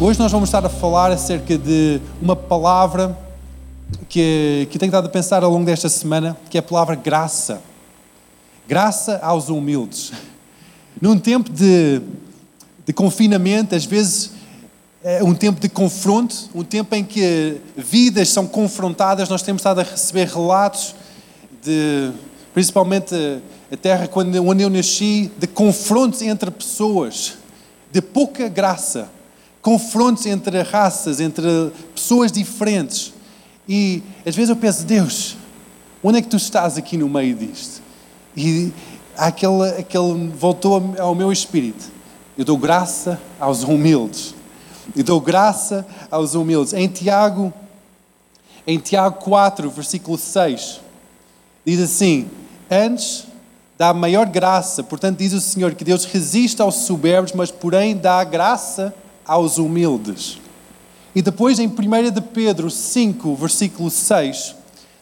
Hoje 0.00 0.16
nós 0.20 0.30
vamos 0.30 0.48
estar 0.48 0.64
a 0.64 0.68
falar 0.68 1.10
acerca 1.10 1.58
de 1.58 2.00
uma 2.22 2.36
palavra 2.36 3.18
que, 4.08 4.68
que 4.70 4.78
tenho 4.78 4.90
estado 4.90 5.06
a 5.06 5.10
pensar 5.10 5.42
ao 5.42 5.50
longo 5.50 5.66
desta 5.66 5.88
semana, 5.88 6.36
que 6.48 6.56
é 6.56 6.60
a 6.60 6.62
palavra 6.62 6.94
graça. 6.94 7.60
Graça 8.68 9.18
aos 9.20 9.48
humildes. 9.48 10.12
Num 11.02 11.18
tempo 11.18 11.50
de, 11.50 12.00
de 12.86 12.92
confinamento, 12.92 13.74
às 13.74 13.84
vezes 13.84 14.30
é 15.02 15.20
um 15.24 15.34
tempo 15.34 15.60
de 15.60 15.68
confronto, 15.68 16.48
um 16.54 16.62
tempo 16.62 16.94
em 16.94 17.02
que 17.02 17.56
vidas 17.76 18.28
são 18.28 18.46
confrontadas, 18.46 19.28
nós 19.28 19.42
temos 19.42 19.62
estado 19.62 19.80
a 19.80 19.82
receber 19.82 20.28
relatos 20.28 20.94
de, 21.60 22.12
principalmente 22.54 23.16
a 23.68 23.76
terra 23.76 24.06
quando, 24.06 24.36
onde 24.46 24.62
eu 24.62 24.70
nasci, 24.70 25.28
de 25.36 25.48
confrontos 25.48 26.22
entre 26.22 26.52
pessoas, 26.52 27.34
de 27.90 28.00
pouca 28.00 28.48
graça, 28.48 29.17
confrontos 29.62 30.26
entre 30.26 30.62
raças, 30.62 31.20
entre 31.20 31.72
pessoas 31.94 32.32
diferentes. 32.32 33.12
E 33.68 34.02
às 34.26 34.34
vezes 34.34 34.50
eu 34.50 34.56
penso, 34.56 34.84
Deus, 34.84 35.36
onde 36.02 36.18
é 36.18 36.22
que 36.22 36.28
tu 36.28 36.36
estás 36.36 36.78
aqui 36.78 36.96
no 36.96 37.08
meio 37.08 37.34
disto? 37.34 37.82
E 38.36 38.72
aquele, 39.16 39.68
aquele 39.78 40.28
voltou 40.28 40.94
ao 40.98 41.14
meu 41.14 41.32
espírito. 41.32 41.90
Eu 42.36 42.44
dou 42.44 42.56
graça 42.56 43.20
aos 43.38 43.64
humildes. 43.64 44.34
Eu 44.96 45.04
dou 45.04 45.20
graça 45.20 45.86
aos 46.10 46.34
humildes. 46.34 46.72
Em 46.72 46.88
Tiago, 46.88 47.52
em 48.66 48.78
Tiago 48.78 49.20
4, 49.20 49.68
versículo 49.70 50.16
6, 50.16 50.80
diz 51.66 51.80
assim: 51.80 52.30
Antes 52.70 53.26
dá 53.76 53.92
maior 53.92 54.26
graça. 54.26 54.82
Portanto, 54.82 55.18
diz 55.18 55.32
o 55.32 55.40
Senhor 55.40 55.74
que 55.74 55.84
Deus 55.84 56.04
resiste 56.04 56.62
aos 56.62 56.76
soberbos, 56.76 57.32
mas 57.32 57.50
porém 57.50 57.96
dá 57.96 58.22
graça 58.24 58.86
aos 58.86 59.07
humildes. 59.58 60.38
E 61.14 61.20
depois, 61.20 61.58
em 61.58 61.66
1 61.66 62.10
de 62.10 62.20
Pedro 62.20 62.70
5, 62.70 63.34
versículo 63.34 63.90
6, 63.90 64.54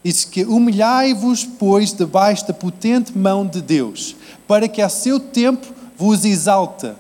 diz 0.03 0.25
que 0.25 0.45
humilhai-vos, 0.45 1.45
pois, 1.45 1.93
debaixo 1.93 2.47
da 2.47 2.55
potente 2.55 3.17
mão 3.17 3.47
de 3.47 3.61
Deus, 3.61 4.17
para 4.47 4.69
que 4.69 4.81
a 4.81 4.89
seu 4.89 5.21
tempo 5.21 5.67
vos 5.97 6.25
exalta, 6.25 6.97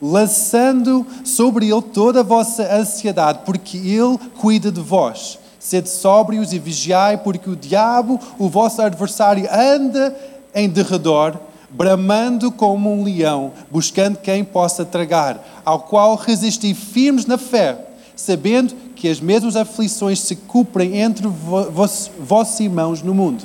lançando 0.00 1.06
sobre 1.24 1.70
ele 1.70 1.82
toda 1.82 2.20
a 2.20 2.22
vossa 2.22 2.62
ansiedade, 2.74 3.40
porque 3.44 3.76
ele 3.76 4.18
cuida 4.40 4.70
de 4.70 4.80
vós. 4.80 5.38
Sede 5.58 5.88
sóbrios 5.88 6.52
e 6.52 6.58
vigiai, 6.58 7.18
porque 7.18 7.50
o 7.50 7.56
diabo, 7.56 8.20
o 8.38 8.48
vosso 8.48 8.80
adversário, 8.80 9.48
anda 9.52 10.16
em 10.54 10.68
derredor, 10.68 11.38
bramando 11.70 12.50
como 12.50 12.92
um 12.92 13.04
leão, 13.04 13.52
buscando 13.70 14.18
quem 14.18 14.44
possa 14.44 14.84
tragar, 14.84 15.62
ao 15.64 15.80
qual 15.80 16.16
resisti 16.16 16.74
firmes 16.74 17.26
na 17.26 17.36
fé, 17.36 17.86
sabendo 18.16 18.74
que 18.96 19.08
as 19.08 19.20
mesmas 19.20 19.54
aflições 19.54 20.20
se 20.20 20.34
cumprem 20.34 20.96
entre 20.96 21.26
vos, 21.26 22.10
vossos 22.18 22.58
irmãos 22.60 23.02
no 23.02 23.14
mundo. 23.14 23.44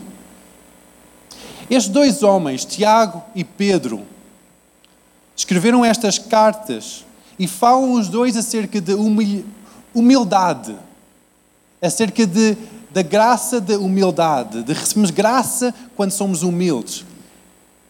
Estes 1.69 1.91
dois 1.91 2.23
homens, 2.23 2.65
Tiago 2.65 3.23
e 3.35 3.43
Pedro, 3.43 4.01
escreveram 5.35 5.83
estas 5.83 6.17
cartas 6.17 7.05
e 7.37 7.47
falam 7.47 7.93
os 7.93 8.07
dois 8.07 8.37
acerca 8.37 8.79
de 8.79 8.93
humildade, 9.93 10.75
acerca 11.81 12.25
de 12.25 12.57
da 12.93 13.01
graça 13.01 13.59
da 13.59 13.77
humildade, 13.79 14.61
de 14.61 14.71
recebermos 14.71 15.09
graça 15.09 15.73
quando 15.95 16.11
somos 16.11 16.43
humildes. 16.43 17.03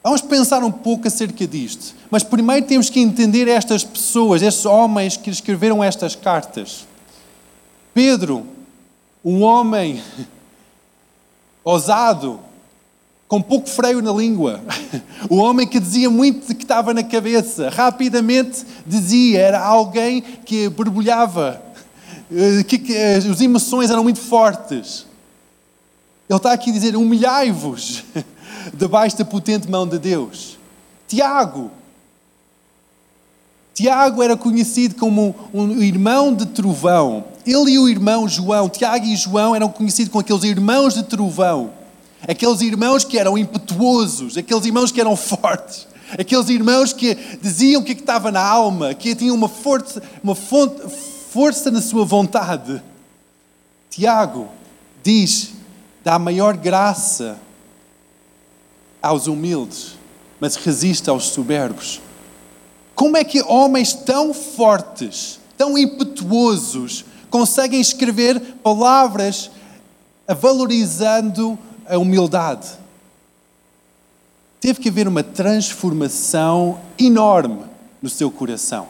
Vamos 0.03 0.21
pensar 0.21 0.61
um 0.65 0.71
pouco 0.71 1.07
acerca 1.07 1.47
disto. 1.47 1.95
Mas 2.11 2.23
primeiro 2.23 2.65
temos 2.65 2.89
que 2.89 2.99
entender 2.99 3.47
estas 3.47 3.85
pessoas, 3.85 4.41
estes 4.41 4.65
homens 4.65 5.15
que 5.15 5.29
escreveram 5.29 5.81
estas 5.81 6.13
cartas. 6.13 6.85
Pedro, 7.93 8.45
um 9.23 9.43
homem 9.43 10.03
ousado, 11.63 12.39
com 13.29 13.41
pouco 13.41 13.69
freio 13.69 14.01
na 14.01 14.11
língua, 14.11 14.61
o 15.29 15.37
homem 15.37 15.65
que 15.65 15.79
dizia 15.79 16.09
muito 16.09 16.53
que 16.53 16.63
estava 16.63 16.93
na 16.93 17.03
cabeça, 17.03 17.69
rapidamente 17.69 18.65
dizia, 18.85 19.39
era 19.39 19.59
alguém 19.63 20.21
que 20.21 20.67
borbulhava 20.67 21.61
eh, 22.29 22.63
que, 22.63 22.77
que, 22.77 22.93
eh, 22.93 23.15
as 23.15 23.39
emoções 23.39 23.89
eram 23.89 24.03
muito 24.03 24.19
fortes. 24.19 25.05
Ele 26.29 26.37
está 26.37 26.51
aqui 26.51 26.71
a 26.71 26.73
dizer: 26.73 26.95
humilhai-vos 26.95 28.03
debaixo 28.73 29.17
da 29.17 29.25
potente 29.25 29.69
mão 29.69 29.87
de 29.87 29.97
Deus. 29.97 30.57
Tiago. 31.07 31.71
Tiago 33.73 34.21
era 34.21 34.37
conhecido 34.37 34.95
como 34.95 35.35
um 35.53 35.81
irmão 35.81 36.33
de 36.33 36.45
trovão. 36.45 37.25
Ele 37.45 37.71
e 37.71 37.79
o 37.79 37.89
irmão 37.89 38.27
João, 38.27 38.69
Tiago 38.69 39.05
e 39.05 39.15
João, 39.15 39.55
eram 39.55 39.69
conhecidos 39.69 40.11
como 40.11 40.21
aqueles 40.21 40.43
irmãos 40.43 40.93
de 40.93 41.03
trovão. 41.03 41.71
Aqueles 42.27 42.61
irmãos 42.61 43.03
que 43.03 43.17
eram 43.17 43.37
impetuosos, 43.37 44.37
aqueles 44.37 44.65
irmãos 44.65 44.91
que 44.91 45.01
eram 45.01 45.15
fortes, 45.15 45.87
aqueles 46.17 46.47
irmãos 46.47 46.93
que 46.93 47.15
diziam 47.41 47.81
o 47.81 47.83
que, 47.83 47.91
é 47.91 47.95
que 47.95 48.01
estava 48.01 48.31
na 48.31 48.41
alma, 48.41 48.93
que 48.93 49.13
tinham 49.13 49.35
uma, 49.35 49.49
forte, 49.49 49.99
uma 50.23 50.35
fonte, 50.35 50.81
força 51.31 51.69
na 51.69 51.81
sua 51.81 52.05
vontade. 52.05 52.81
Tiago 53.89 54.47
diz: 55.03 55.51
dá 56.03 56.17
maior 56.17 56.55
graça 56.55 57.37
aos 59.03 59.27
humildes, 59.27 59.97
mas 60.39 60.55
resiste 60.55 61.09
aos 61.09 61.25
soberbos. 61.25 62.01
Como 62.95 63.17
é 63.17 63.23
que 63.25 63.41
homens 63.41 63.93
tão 63.93 64.33
fortes, 64.33 65.39
tão 65.57 65.77
impetuosos, 65.77 67.03
conseguem 67.29 67.81
escrever 67.81 68.39
palavras 68.63 69.51
valorizando 70.39 71.59
a 71.85 71.97
humildade? 71.97 72.69
Teve 74.61 74.79
que 74.79 74.87
haver 74.87 75.09
uma 75.09 75.21
transformação 75.23 76.79
enorme 76.97 77.63
no 78.01 78.07
seu 78.07 78.31
coração. 78.31 78.87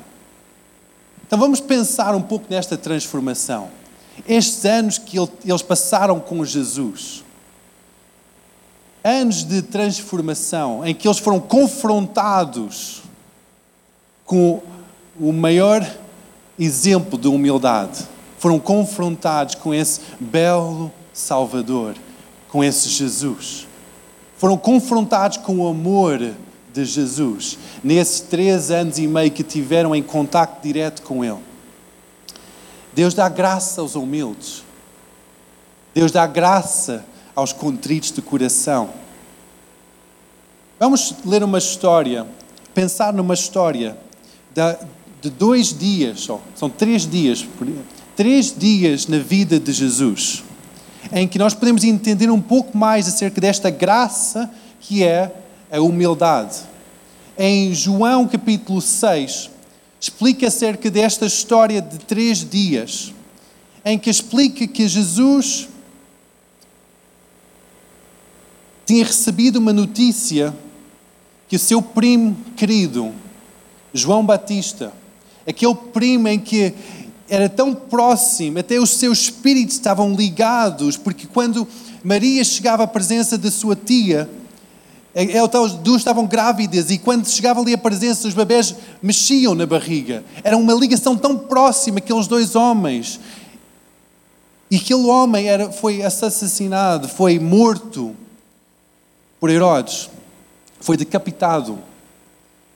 Então 1.25 1.40
vamos 1.40 1.59
pensar 1.59 2.13
um 2.13 2.22
pouco 2.22 2.45
nesta 2.47 2.78
transformação. 2.78 3.69
Estes 4.28 4.63
anos 4.66 5.00
que 5.00 5.18
eles 5.18 5.63
passaram 5.63 6.19
com 6.19 6.45
Jesus, 6.45 7.24
anos 9.03 9.43
de 9.43 9.61
transformação, 9.61 10.85
em 10.85 10.95
que 10.95 11.07
eles 11.07 11.19
foram 11.19 11.39
confrontados 11.39 13.01
com 14.25 14.61
o 15.19 15.31
maior 15.33 15.85
exemplo 16.57 17.17
de 17.17 17.27
humildade, 17.27 18.07
foram 18.39 18.59
confrontados 18.59 19.55
com 19.55 19.73
esse 19.73 20.01
belo 20.19 20.91
Salvador, 21.13 21.95
com 22.49 22.63
esse 22.63 22.89
Jesus. 22.89 23.67
Foram 24.37 24.57
confrontados 24.57 25.37
com 25.37 25.57
o 25.57 25.67
amor 25.67 26.19
de 26.73 26.85
Jesus, 26.85 27.57
nesses 27.83 28.21
três 28.21 28.71
anos 28.71 28.97
e 28.97 29.07
meio 29.07 29.31
que 29.31 29.43
tiveram 29.43 29.95
em 29.95 30.01
contato 30.01 30.61
direto 30.61 31.01
com 31.03 31.23
Ele. 31.23 31.39
Deus 32.93 33.13
dá 33.13 33.27
graça 33.29 33.81
aos 33.81 33.95
humildes. 33.95 34.63
Deus 35.93 36.11
dá 36.11 36.25
graça 36.25 37.05
aos 37.35 37.53
contritos 37.53 38.11
de 38.11 38.21
coração. 38.21 38.89
Vamos 40.79 41.16
ler 41.25 41.44
uma 41.44 41.57
história, 41.57 42.27
pensar 42.73 43.13
numa 43.13 43.33
história 43.33 43.97
de 45.21 45.29
dois 45.29 45.77
dias 45.77 46.27
são 46.55 46.69
três 46.69 47.09
dias, 47.09 47.47
três 48.16 48.53
dias 48.55 49.07
na 49.07 49.17
vida 49.17 49.59
de 49.59 49.71
Jesus, 49.71 50.44
em 51.11 51.27
que 51.27 51.39
nós 51.39 51.53
podemos 51.53 51.83
entender 51.83 52.29
um 52.29 52.41
pouco 52.41 52.77
mais 52.77 53.07
acerca 53.07 53.39
desta 53.39 53.69
graça 53.69 54.51
que 54.80 55.03
é 55.03 55.33
a 55.71 55.80
humildade. 55.80 56.57
Em 57.38 57.74
João 57.74 58.27
capítulo 58.27 58.81
6, 58.81 59.50
explica 60.00 60.47
acerca 60.47 60.91
desta 60.91 61.25
história 61.25 61.81
de 61.81 61.97
três 62.00 62.47
dias, 62.47 63.13
em 63.85 63.97
que 63.97 64.09
explica 64.09 64.68
que 64.68 64.88
Jesus 64.88 65.69
tinha 68.85 69.06
recebido 69.06 69.57
uma 69.57 69.74
notícia 69.74 70.53
que 71.47 71.56
o 71.56 71.59
seu 71.59 71.81
primo 71.81 72.35
querido, 72.56 73.12
João 73.94 74.25
Batista, 74.25 74.91
aquele 75.47 75.75
primo 75.75 76.27
em 76.27 76.39
que 76.39 76.74
era 77.30 77.47
tão 77.47 77.74
próximo, 77.74 78.59
até 78.59 78.80
os 78.80 78.91
seus 78.91 79.19
espíritos 79.19 79.75
estavam 79.75 80.13
ligados, 80.13 80.97
porque 80.97 81.27
quando 81.27 81.68
Maria 82.03 82.44
chegava 82.44 82.83
à 82.83 82.88
presença 82.88 83.38
da 83.38 83.50
sua 83.50 83.75
tia, 83.75 84.30
elas 85.15 85.74
duas 85.74 86.01
estavam 86.01 86.25
grávidas 86.25 86.89
e 86.89 86.97
quando 86.97 87.27
chegava 87.27 87.62
ali 87.62 87.74
a 87.74 87.77
presença, 87.77 88.27
os 88.27 88.33
bebés 88.33 88.75
mexiam 89.01 89.53
na 89.53 89.65
barriga. 89.65 90.24
Era 90.44 90.57
uma 90.57 90.74
ligação 90.74 91.15
tão 91.15 91.38
próxima, 91.38 92.00
aqueles 92.00 92.25
dois 92.25 92.56
homens. 92.56 93.19
E 94.71 94.77
aquele 94.77 95.03
homem 95.03 95.47
era, 95.47 95.71
foi 95.71 96.01
assassinado, 96.01 97.07
foi 97.07 97.38
morto 97.38 98.15
por 99.44 99.50
Herodes, 99.50 100.10
foi 100.80 100.95
decapitado. 100.95 101.78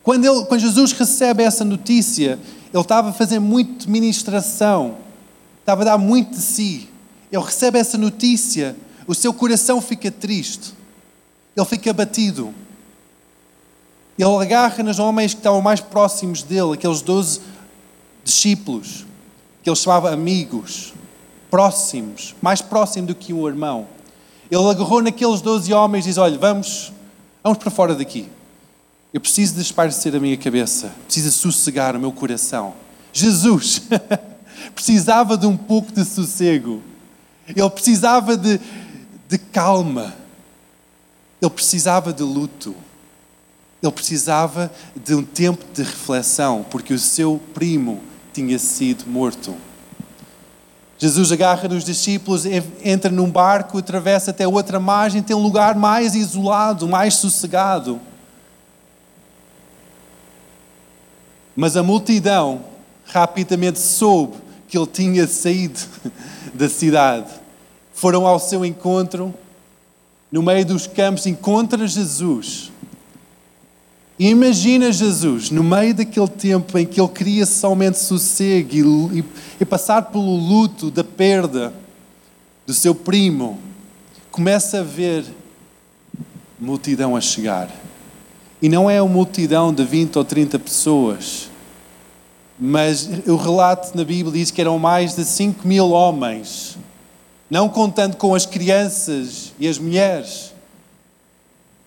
Quando, 0.04 0.26
ele, 0.26 0.46
quando 0.48 0.60
Jesus 0.60 0.92
recebe 0.92 1.42
essa 1.42 1.64
notícia, 1.64 2.38
Ele 2.74 2.82
estava 2.82 3.12
a 3.12 3.14
fazer 3.14 3.40
muito 3.40 3.90
ministração, 3.90 4.98
estava 5.62 5.84
a 5.84 5.86
dar 5.86 5.98
muito 5.98 6.32
de 6.32 6.42
si. 6.42 6.90
Ele 7.32 7.42
recebe 7.42 7.80
essa 7.80 7.98
notícia, 7.98 8.76
o 9.08 9.16
seu 9.16 9.34
coração 9.34 9.80
fica 9.80 10.12
triste, 10.12 10.74
ele 11.56 11.66
fica 11.66 11.90
abatido. 11.90 12.54
Ele 14.20 14.36
agarra 14.36 14.84
nos 14.84 15.00
homens 15.00 15.34
que 15.34 15.40
estavam 15.40 15.62
mais 15.62 15.80
próximos 15.80 16.44
dele, 16.44 16.74
aqueles 16.74 17.02
doze 17.02 17.40
discípulos, 18.26 19.06
que 19.64 19.70
ele 19.70 19.76
chamava 19.78 20.12
amigos, 20.12 20.94
próximos, 21.50 22.36
mais 22.42 22.62
próximo 22.62 23.08
do 23.08 23.16
que 23.16 23.32
um 23.32 23.48
irmão. 23.48 23.88
Ele 24.50 24.70
agarrou 24.70 25.02
naqueles 25.02 25.42
doze 25.42 25.74
homens 25.74 26.06
e 26.06 26.10
diz: 26.10 26.18
Olha, 26.18 26.38
vamos, 26.38 26.92
vamos 27.44 27.58
para 27.58 27.70
fora 27.70 27.96
daqui. 27.96 28.30
Eu 29.14 29.22
preciso 29.22 29.56
de 29.56 30.16
a 30.16 30.20
minha 30.20 30.38
cabeça, 30.38 30.94
preciso 31.06 31.32
sossegar 31.32 31.96
o 31.96 32.00
meu 32.00 32.12
coração. 32.12 32.74
Jesus 33.12 33.82
precisava 34.76 35.38
de 35.38 35.46
um 35.46 35.58
pouco 35.58 35.92
de 35.92 36.04
sossego, 36.06 36.82
ele 37.48 37.70
precisava 37.70 38.36
de, 38.38 38.60
de 39.28 39.38
calma, 39.38 40.14
ele 41.42 41.52
precisava 41.52 42.14
de 42.14 42.24
luto. 42.24 42.76
Ele 43.82 43.92
precisava 43.92 44.72
de 44.96 45.14
um 45.14 45.24
tempo 45.24 45.64
de 45.72 45.84
reflexão, 45.84 46.66
porque 46.70 46.94
o 46.94 47.00
seu 47.00 47.40
primo 47.54 48.02
tinha 48.34 48.58
sido 48.58 49.06
morto. 49.08 49.56
Jesus 50.98 51.32
agarra 51.32 51.68
nos 51.68 51.84
discípulos, 51.84 52.44
entra 52.84 53.12
num 53.12 53.30
barco, 53.30 53.78
atravessa 53.78 54.32
até 54.32 54.48
outra 54.48 54.80
margem, 54.80 55.22
tem 55.22 55.36
um 55.36 55.44
lugar 55.44 55.76
mais 55.76 56.16
isolado, 56.16 56.88
mais 56.88 57.16
sossegado. 57.16 58.02
Mas 61.56 61.78
a 61.78 61.84
multidão 61.84 62.62
rapidamente 63.06 63.80
soube 63.80 64.38
que 64.68 64.78
ele 64.78 64.88
tinha 64.88 65.28
saído 65.28 65.80
da 66.54 66.68
cidade. 66.68 67.32
Foram 67.94 68.26
ao 68.26 68.40
seu 68.40 68.66
encontro, 68.66 69.34
no 70.32 70.42
meio 70.42 70.66
dos 70.66 70.88
campos, 70.88 71.26
encontra 71.26 71.88
Jesus 71.88 72.72
imagina 74.26 74.92
Jesus 74.92 75.52
no 75.52 75.64
meio 75.64 75.94
daquele 75.94 76.28
tempo 76.28 76.78
em 76.78 76.86
que 76.86 77.00
ele 77.00 77.10
queria 77.10 77.46
somente 77.46 78.00
sossego 78.00 79.12
e, 79.14 79.20
e, 79.20 79.26
e 79.62 79.66
passar 79.66 80.04
pelo 80.04 80.36
luto 80.36 80.90
da 80.90 81.04
perda 81.04 81.74
do 82.66 82.74
seu 82.74 82.94
primo, 82.94 83.60
começa 84.32 84.80
a 84.80 84.84
ver 84.84 85.24
multidão 86.60 87.16
a 87.16 87.22
chegar. 87.22 87.70
E 88.62 88.68
não 88.68 88.90
é 88.90 89.02
uma 89.02 89.14
multidão 89.14 89.72
de 89.72 89.84
20 89.84 90.18
ou 90.18 90.26
30 90.26 90.60
pessoas, 90.60 91.50
mas 92.60 93.08
o 93.28 93.36
relato 93.36 93.96
na 93.96 94.04
Bíblia 94.04 94.34
diz 94.34 94.50
que 94.50 94.60
eram 94.60 94.80
mais 94.80 95.16
de 95.16 95.24
5 95.24 95.68
mil 95.68 95.92
homens, 95.92 96.78
não 97.50 97.70
contando 97.70 98.18
com 98.18 98.34
as 98.34 98.46
crianças 98.46 99.54
e 99.60 99.68
as 99.68 99.78
mulheres. 99.78 100.54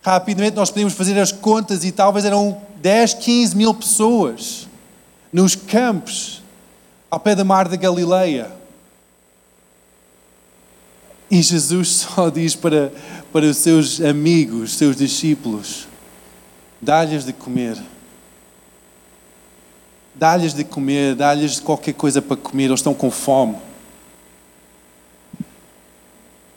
Rapidamente 0.02 0.56
nós 0.56 0.70
podemos 0.70 0.94
fazer 0.94 1.18
as 1.18 1.30
contas 1.30 1.84
e 1.84 1.92
talvez 1.92 2.24
eram 2.24 2.60
10, 2.76 3.14
15 3.14 3.56
mil 3.56 3.74
pessoas 3.74 4.66
nos 5.32 5.54
campos 5.54 6.42
ao 7.10 7.20
pé 7.20 7.34
da 7.34 7.44
mar 7.44 7.68
da 7.68 7.76
Galileia. 7.76 8.50
E 11.30 11.42
Jesus 11.42 12.06
só 12.08 12.30
diz 12.30 12.54
para, 12.54 12.92
para 13.32 13.44
os 13.44 13.58
seus 13.58 14.00
amigos, 14.00 14.74
seus 14.74 14.96
discípulos: 14.96 15.86
dá-lhes 16.80 17.24
de 17.24 17.32
comer. 17.32 17.76
Dá-lhes 20.14 20.52
de 20.52 20.64
comer, 20.64 21.14
dá-lhes 21.14 21.60
qualquer 21.60 21.94
coisa 21.94 22.20
para 22.20 22.36
comer, 22.36 22.64
eles 22.64 22.80
estão 22.80 22.92
com 22.92 23.10
fome. 23.10 23.56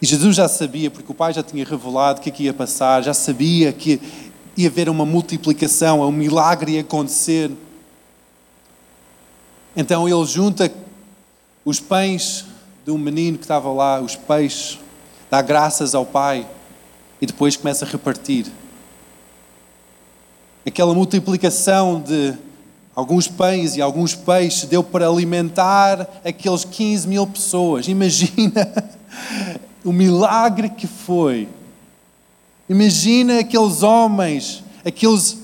E 0.03 0.05
Jesus 0.05 0.35
já 0.35 0.49
sabia, 0.49 0.91
porque 0.91 1.09
o 1.09 1.15
Pai 1.15 1.31
já 1.31 1.41
tinha 1.41 1.63
revelado 1.63 2.19
o 2.19 2.21
que, 2.21 2.27
é 2.27 2.31
que 2.33 2.43
ia 2.43 2.53
passar, 2.53 3.01
já 3.01 3.13
sabia 3.13 3.71
que 3.71 4.01
ia 4.57 4.67
haver 4.67 4.89
uma 4.89 5.05
multiplicação, 5.05 6.01
um 6.01 6.11
milagre 6.11 6.73
ia 6.73 6.81
acontecer. 6.81 7.49
Então 9.73 10.05
ele 10.05 10.25
junta 10.25 10.69
os 11.63 11.79
pães 11.79 12.43
de 12.83 12.91
um 12.91 12.97
menino 12.97 13.37
que 13.37 13.45
estava 13.45 13.71
lá, 13.71 14.01
os 14.01 14.13
peixes, 14.17 14.77
dá 15.31 15.41
graças 15.41 15.95
ao 15.95 16.05
Pai 16.05 16.45
e 17.21 17.25
depois 17.25 17.55
começa 17.55 17.85
a 17.85 17.87
repartir. 17.87 18.47
Aquela 20.67 20.93
multiplicação 20.93 22.01
de 22.01 22.33
alguns 22.93 23.29
pães 23.29 23.77
e 23.77 23.81
alguns 23.81 24.13
peixes 24.13 24.65
deu 24.65 24.83
para 24.83 25.07
alimentar 25.07 26.19
aqueles 26.25 26.65
15 26.65 27.07
mil 27.07 27.25
pessoas. 27.25 27.87
Imagina 27.87 28.91
o 29.83 29.91
milagre 29.91 30.69
que 30.69 30.87
foi. 30.87 31.47
Imagina 32.69 33.39
aqueles 33.39 33.83
homens, 33.83 34.63
aqueles 34.85 35.37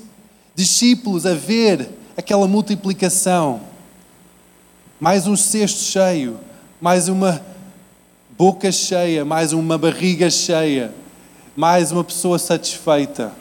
discípulos 0.55 1.25
a 1.25 1.33
ver 1.33 1.89
aquela 2.15 2.47
multiplicação. 2.47 3.61
Mais 4.99 5.27
um 5.27 5.35
cesto 5.35 5.79
cheio, 5.79 6.39
mais 6.79 7.07
uma 7.07 7.41
boca 8.37 8.71
cheia, 8.71 9.25
mais 9.25 9.53
uma 9.53 9.77
barriga 9.77 10.29
cheia, 10.29 10.93
mais 11.55 11.91
uma 11.91 12.03
pessoa 12.03 12.39
satisfeita. 12.39 13.33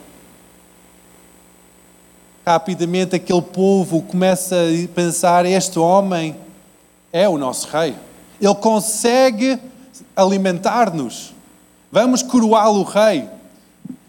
Rapidamente 2.44 3.14
aquele 3.14 3.42
povo 3.42 4.02
começa 4.02 4.56
a 4.56 4.88
pensar: 4.94 5.44
este 5.46 5.78
homem 5.78 6.36
é 7.12 7.28
o 7.28 7.38
nosso 7.38 7.68
rei. 7.68 7.94
Ele 8.40 8.54
consegue 8.54 9.58
alimentar-nos. 10.16 11.34
Vamos 11.90 12.22
coroá-lo 12.22 12.82
rei. 12.82 13.28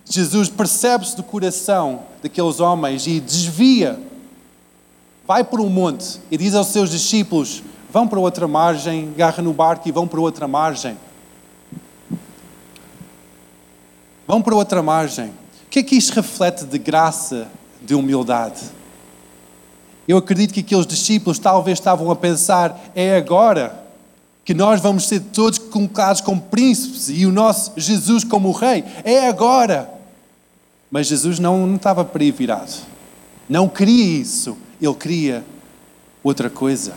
Jesus 0.05 0.49
percebe-se 0.49 1.15
do 1.15 1.23
coração 1.23 2.01
daqueles 2.21 2.59
homens 2.59 3.05
e 3.07 3.19
desvia. 3.19 3.99
Vai 5.27 5.43
para 5.43 5.61
um 5.61 5.69
monte 5.69 6.19
e 6.31 6.37
diz 6.37 6.55
aos 6.55 6.67
seus 6.67 6.89
discípulos: 6.89 7.61
vão 7.91 8.07
para 8.07 8.19
outra 8.19 8.47
margem, 8.47 9.09
agarra 9.13 9.43
no 9.43 9.53
barco 9.53 9.87
e 9.87 9.91
vão 9.91 10.07
para 10.07 10.19
outra 10.19 10.47
margem. 10.47 10.97
Vão 14.27 14.41
para 14.41 14.55
outra 14.55 14.81
margem. 14.81 15.27
O 15.27 15.69
que 15.69 15.79
é 15.79 15.83
que 15.83 15.95
isto 15.95 16.13
reflete 16.13 16.65
de 16.65 16.77
graça, 16.79 17.47
de 17.81 17.93
humildade? 17.93 18.61
Eu 20.07 20.17
acredito 20.17 20.53
que 20.53 20.61
aqueles 20.61 20.87
discípulos 20.87 21.37
talvez 21.37 21.77
estavam 21.77 22.09
a 22.09 22.15
pensar: 22.15 22.79
é 22.95 23.15
agora 23.15 23.78
que 24.49 24.53
nós 24.55 24.81
vamos 24.81 25.07
ser 25.07 25.19
todos 25.19 25.59
colocados 25.59 26.21
como 26.21 26.41
príncipes 26.41 27.07
e 27.07 27.23
o 27.23 27.31
nosso 27.31 27.71
Jesus 27.77 28.23
como 28.23 28.51
rei. 28.51 28.83
É 29.03 29.27
agora. 29.27 29.87
Mas 30.89 31.05
Jesus 31.05 31.37
não, 31.37 31.67
não 31.67 31.75
estava 31.75 32.03
para 32.03 32.23
aí 32.23 32.31
virado. 32.31 32.73
Não 33.47 33.69
queria 33.69 34.19
isso. 34.19 34.57
Ele 34.81 34.95
queria 34.95 35.45
outra 36.23 36.49
coisa. 36.49 36.95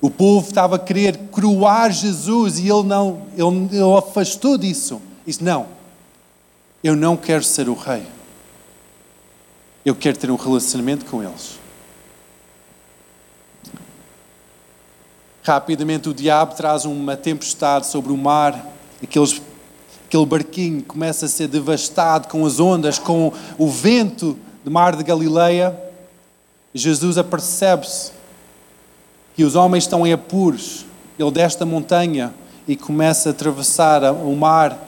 O 0.00 0.10
povo 0.10 0.48
estava 0.48 0.74
a 0.74 0.78
querer 0.80 1.16
coroar 1.30 1.92
Jesus 1.92 2.58
e 2.58 2.62
ele 2.62 2.88
não, 2.88 3.22
ele, 3.36 3.68
ele 3.70 3.96
afastou 3.96 4.58
disso. 4.58 5.00
Disse: 5.24 5.44
Não, 5.44 5.68
eu 6.82 6.96
não 6.96 7.16
quero 7.16 7.44
ser 7.44 7.68
o 7.68 7.74
rei. 7.74 8.02
Eu 9.84 9.94
quero 9.94 10.18
ter 10.18 10.28
um 10.28 10.34
relacionamento 10.34 11.04
com 11.04 11.22
eles. 11.22 11.61
Rapidamente 15.42 16.08
o 16.08 16.14
diabo 16.14 16.54
traz 16.54 16.84
uma 16.84 17.16
tempestade 17.16 17.88
sobre 17.88 18.12
o 18.12 18.16
mar, 18.16 18.64
aqueles, 19.02 19.42
aquele 20.06 20.24
barquinho 20.24 20.82
começa 20.84 21.26
a 21.26 21.28
ser 21.28 21.48
devastado 21.48 22.28
com 22.28 22.46
as 22.46 22.60
ondas, 22.60 22.96
com 22.96 23.32
o 23.58 23.68
vento 23.68 24.38
do 24.64 24.70
mar 24.70 24.94
de 24.94 25.02
Galileia. 25.02 25.76
Jesus 26.72 27.18
apercebe-se 27.18 28.12
que 29.34 29.42
os 29.42 29.56
homens 29.56 29.82
estão 29.84 30.06
em 30.06 30.12
apuros. 30.12 30.86
Ele 31.18 31.30
desce 31.32 31.58
da 31.58 31.66
montanha 31.66 32.32
e 32.66 32.76
começa 32.76 33.30
a 33.30 33.32
atravessar 33.32 34.12
o 34.12 34.36
mar, 34.36 34.78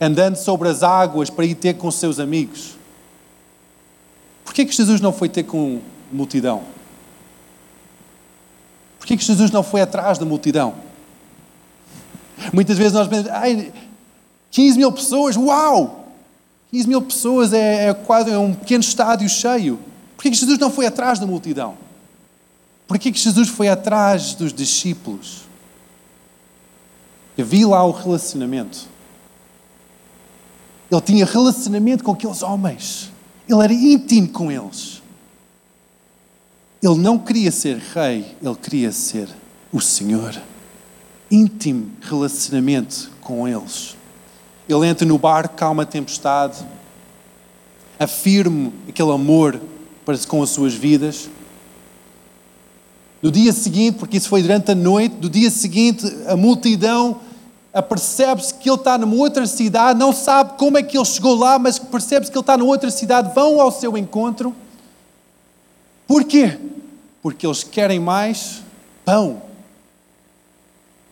andando 0.00 0.36
sobre 0.36 0.68
as 0.68 0.84
águas 0.84 1.28
para 1.28 1.44
ir 1.44 1.56
ter 1.56 1.74
com 1.74 1.90
seus 1.90 2.20
amigos. 2.20 2.76
Por 4.44 4.54
que, 4.54 4.64
que 4.64 4.72
Jesus 4.72 5.00
não 5.00 5.12
foi 5.12 5.28
ter 5.28 5.42
com 5.42 5.80
multidão? 6.12 6.62
Por 9.10 9.18
que 9.18 9.24
Jesus 9.24 9.50
não 9.50 9.64
foi 9.64 9.80
atrás 9.80 10.18
da 10.18 10.24
multidão? 10.24 10.72
Muitas 12.52 12.78
vezes 12.78 12.92
nós 12.92 13.08
pensamos, 13.08 13.32
ai, 13.32 13.72
15 14.52 14.78
mil 14.78 14.92
pessoas, 14.92 15.36
uau! 15.36 16.12
15 16.70 16.88
mil 16.88 17.02
pessoas 17.02 17.52
é, 17.52 17.88
é 17.88 17.94
quase 17.94 18.30
é 18.30 18.38
um 18.38 18.54
pequeno 18.54 18.82
estádio 18.82 19.28
cheio. 19.28 19.80
Por 20.16 20.22
que 20.22 20.32
Jesus 20.32 20.56
não 20.60 20.70
foi 20.70 20.86
atrás 20.86 21.18
da 21.18 21.26
multidão? 21.26 21.76
Por 22.86 23.00
que 23.00 23.12
Jesus 23.12 23.48
foi 23.48 23.68
atrás 23.68 24.34
dos 24.34 24.52
discípulos? 24.52 25.40
Havia 27.36 27.66
lá 27.66 27.84
um 27.84 27.90
relacionamento. 27.90 28.86
Ele 30.88 31.00
tinha 31.00 31.26
relacionamento 31.26 32.04
com 32.04 32.12
aqueles 32.12 32.44
homens. 32.44 33.10
Ele 33.48 33.60
era 33.60 33.72
íntimo 33.72 34.28
com 34.28 34.52
eles. 34.52 34.99
Ele 36.82 36.96
não 36.96 37.18
queria 37.18 37.50
ser 37.52 37.76
rei, 37.76 38.36
ele 38.42 38.54
queria 38.54 38.90
ser 38.90 39.28
o 39.72 39.80
Senhor. 39.80 40.40
Íntimo 41.30 41.90
relacionamento 42.00 43.10
com 43.20 43.46
eles. 43.46 43.96
Ele 44.68 44.86
entra 44.86 45.06
no 45.06 45.18
barco, 45.18 45.56
calma 45.56 45.82
a 45.82 45.86
tempestade, 45.86 46.64
afirma 47.98 48.72
aquele 48.88 49.12
amor 49.12 49.60
para 50.04 50.16
com 50.26 50.42
as 50.42 50.50
suas 50.50 50.74
vidas. 50.74 51.28
No 53.22 53.30
dia 53.30 53.52
seguinte, 53.52 53.98
porque 53.98 54.16
isso 54.16 54.28
foi 54.28 54.40
durante 54.40 54.70
a 54.70 54.74
noite, 54.74 55.16
no 55.20 55.28
dia 55.28 55.50
seguinte 55.50 56.06
a 56.26 56.34
multidão 56.34 57.20
apercebe-se 57.72 58.54
que 58.54 58.68
ele 58.68 58.78
está 58.78 58.96
numa 58.98 59.14
outra 59.14 59.46
cidade, 59.46 59.98
não 59.98 60.12
sabe 60.12 60.54
como 60.56 60.78
é 60.78 60.82
que 60.82 60.96
ele 60.96 61.04
chegou 61.04 61.36
lá, 61.36 61.58
mas 61.58 61.78
percebe-se 61.78 62.32
que 62.32 62.36
ele 62.36 62.42
está 62.42 62.56
numa 62.56 62.70
outra 62.70 62.90
cidade, 62.90 63.32
vão 63.34 63.60
ao 63.60 63.70
seu 63.70 63.96
encontro. 63.96 64.54
Por 66.10 66.24
quê? 66.24 66.58
Porque 67.22 67.46
eles 67.46 67.62
querem 67.62 68.00
mais 68.00 68.62
pão. 69.04 69.40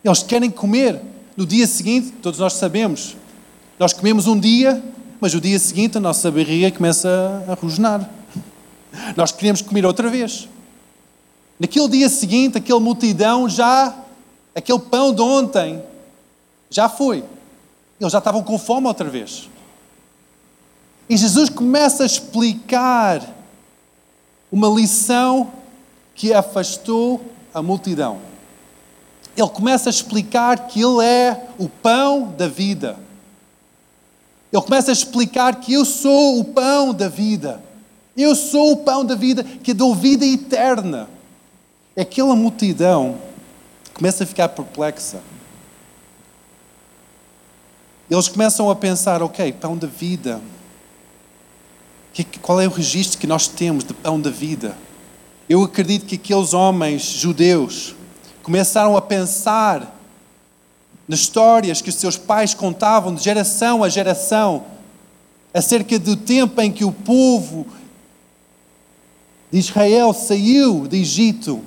Eles 0.03 0.21
querem 0.23 0.51
comer. 0.51 1.01
No 1.37 1.45
dia 1.45 1.65
seguinte, 1.65 2.11
todos 2.21 2.37
nós 2.37 2.55
sabemos, 2.55 3.15
nós 3.79 3.93
comemos 3.93 4.27
um 4.27 4.37
dia, 4.37 4.83
mas 5.21 5.33
o 5.33 5.39
dia 5.39 5.57
seguinte 5.57 5.97
a 5.97 6.01
nossa 6.01 6.29
barriga 6.29 6.69
começa 6.69 7.45
a 7.47 7.53
rosnar. 7.53 8.09
Nós 9.15 9.31
queremos 9.31 9.61
comer 9.61 9.85
outra 9.85 10.09
vez. 10.09 10.49
Naquele 11.57 11.87
dia 11.87 12.09
seguinte, 12.09 12.57
aquela 12.57 12.81
multidão 12.81 13.47
já, 13.47 13.95
aquele 14.53 14.79
pão 14.79 15.13
de 15.13 15.21
ontem, 15.21 15.81
já 16.69 16.89
foi. 16.89 17.23
Eles 18.01 18.11
já 18.11 18.17
estavam 18.17 18.43
com 18.43 18.59
fome 18.59 18.87
outra 18.87 19.09
vez. 19.09 19.49
E 21.09 21.15
Jesus 21.15 21.49
começa 21.49 22.03
a 22.03 22.05
explicar 22.05 23.38
uma 24.51 24.67
lição 24.67 25.51
que 26.15 26.33
afastou 26.33 27.21
a 27.53 27.61
multidão. 27.61 28.19
Ele 29.35 29.49
começa 29.49 29.89
a 29.89 29.91
explicar 29.91 30.67
que 30.67 30.81
Ele 30.81 31.03
é 31.03 31.47
o 31.57 31.69
pão 31.69 32.33
da 32.37 32.47
vida. 32.47 32.97
Ele 34.51 34.61
começa 34.61 34.91
a 34.91 34.93
explicar 34.93 35.55
que 35.59 35.73
eu 35.73 35.85
sou 35.85 36.39
o 36.39 36.45
pão 36.45 36.93
da 36.93 37.07
vida. 37.07 37.61
Eu 38.17 38.35
sou 38.35 38.73
o 38.73 38.77
pão 38.77 39.05
da 39.05 39.15
vida 39.15 39.43
que 39.43 39.73
dou 39.73 39.95
vida 39.95 40.25
eterna. 40.25 41.07
Aquela 41.95 42.35
multidão 42.35 43.17
começa 43.93 44.23
a 44.23 44.27
ficar 44.27 44.49
perplexa. 44.49 45.21
Eles 48.09 48.27
começam 48.27 48.69
a 48.69 48.75
pensar: 48.75 49.21
ok, 49.21 49.53
pão 49.53 49.77
da 49.77 49.87
vida. 49.87 50.41
Qual 52.23 52.59
é 52.59 52.67
o 52.67 52.71
registro 52.71 53.17
que 53.17 53.27
nós 53.27 53.47
temos 53.47 53.83
de 53.83 53.93
pão 53.93 54.19
da 54.19 54.29
vida? 54.29 54.75
Eu 55.47 55.63
acredito 55.63 56.05
que 56.05 56.15
aqueles 56.15 56.53
homens 56.53 57.03
judeus 57.03 57.95
começaram 58.43 58.95
a 58.95 59.01
pensar 59.01 59.95
nas 61.07 61.21
histórias 61.21 61.81
que 61.81 61.89
os 61.89 61.95
seus 61.95 62.17
pais 62.17 62.53
contavam 62.53 63.15
de 63.15 63.23
geração 63.23 63.83
a 63.83 63.89
geração 63.89 64.63
acerca 65.53 65.97
do 65.97 66.15
tempo 66.15 66.61
em 66.61 66.71
que 66.71 66.85
o 66.85 66.91
povo 66.91 67.65
de 69.51 69.57
Israel 69.57 70.13
saiu 70.13 70.87
do 70.87 70.95
Egito, 70.95 71.63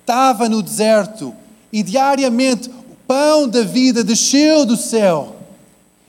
estava 0.00 0.48
no 0.48 0.62
deserto 0.62 1.34
e 1.72 1.82
diariamente 1.82 2.68
o 2.68 2.94
pão 3.06 3.48
da 3.48 3.62
vida 3.62 4.04
desceu 4.04 4.66
do 4.66 4.76
céu. 4.76 5.33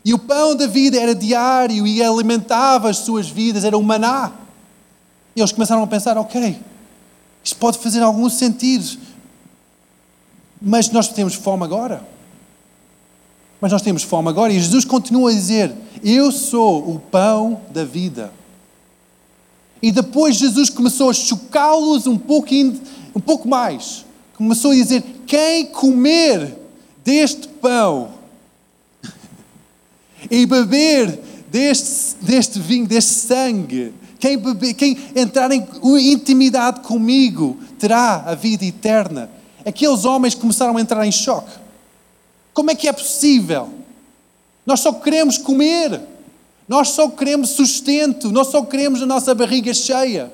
E 0.05 0.13
o 0.13 0.19
pão 0.19 0.55
da 0.55 0.67
vida 0.67 0.99
era 0.99 1.15
diário 1.15 1.87
e 1.87 2.03
alimentava 2.03 2.91
as 2.91 2.97
suas 2.97 3.27
vidas, 3.27 3.63
era 3.63 3.75
o 3.75 3.81
maná. 3.81 4.31
E 5.35 5.41
eles 5.41 5.51
começaram 5.51 5.81
a 5.81 5.87
pensar: 5.87 6.15
ok, 6.15 6.59
isto 7.43 7.57
pode 7.57 7.79
fazer 7.79 8.03
algum 8.03 8.29
sentido, 8.29 8.99
mas 10.61 10.91
nós 10.91 11.07
temos 11.07 11.33
fome 11.33 11.63
agora. 11.63 12.05
Mas 13.59 13.71
nós 13.71 13.81
temos 13.81 14.03
fome 14.03 14.29
agora. 14.29 14.53
E 14.53 14.59
Jesus 14.59 14.85
continua 14.85 15.31
a 15.31 15.33
dizer: 15.33 15.73
Eu 16.03 16.31
sou 16.31 16.87
o 16.87 16.99
pão 16.99 17.61
da 17.71 17.83
vida. 17.83 18.31
E 19.81 19.91
depois 19.91 20.35
Jesus 20.35 20.69
começou 20.69 21.09
a 21.09 21.13
chocá-los 21.13 22.05
um 22.05 22.17
pouquinho, 22.17 22.79
um 23.15 23.19
pouco 23.19 23.47
mais. 23.47 24.05
Começou 24.37 24.69
a 24.69 24.75
dizer: 24.75 25.03
Quem 25.25 25.65
comer 25.65 26.55
deste 27.03 27.47
pão 27.47 28.14
e 30.29 30.45
beber 30.45 31.19
deste, 31.51 32.15
deste 32.21 32.59
vinho, 32.59 32.87
deste 32.87 33.11
sangue, 33.11 33.93
quem, 34.19 34.37
beber, 34.37 34.73
quem 34.73 34.97
entrar 35.15 35.51
em 35.51 35.67
intimidade 36.11 36.81
comigo 36.81 37.57
terá 37.77 38.23
a 38.25 38.35
vida 38.35 38.65
eterna. 38.65 39.29
Aqueles 39.65 40.05
homens 40.05 40.35
começaram 40.35 40.77
a 40.77 40.81
entrar 40.81 41.05
em 41.05 41.11
choque. 41.11 41.51
Como 42.53 42.71
é 42.71 42.75
que 42.75 42.87
é 42.87 42.93
possível? 42.93 43.69
Nós 44.65 44.79
só 44.79 44.93
queremos 44.93 45.37
comer. 45.37 46.01
Nós 46.67 46.89
só 46.89 47.09
queremos 47.09 47.49
sustento. 47.49 48.31
Nós 48.31 48.47
só 48.47 48.63
queremos 48.63 49.01
a 49.01 49.05
nossa 49.05 49.35
barriga 49.35 49.73
cheia. 49.73 50.31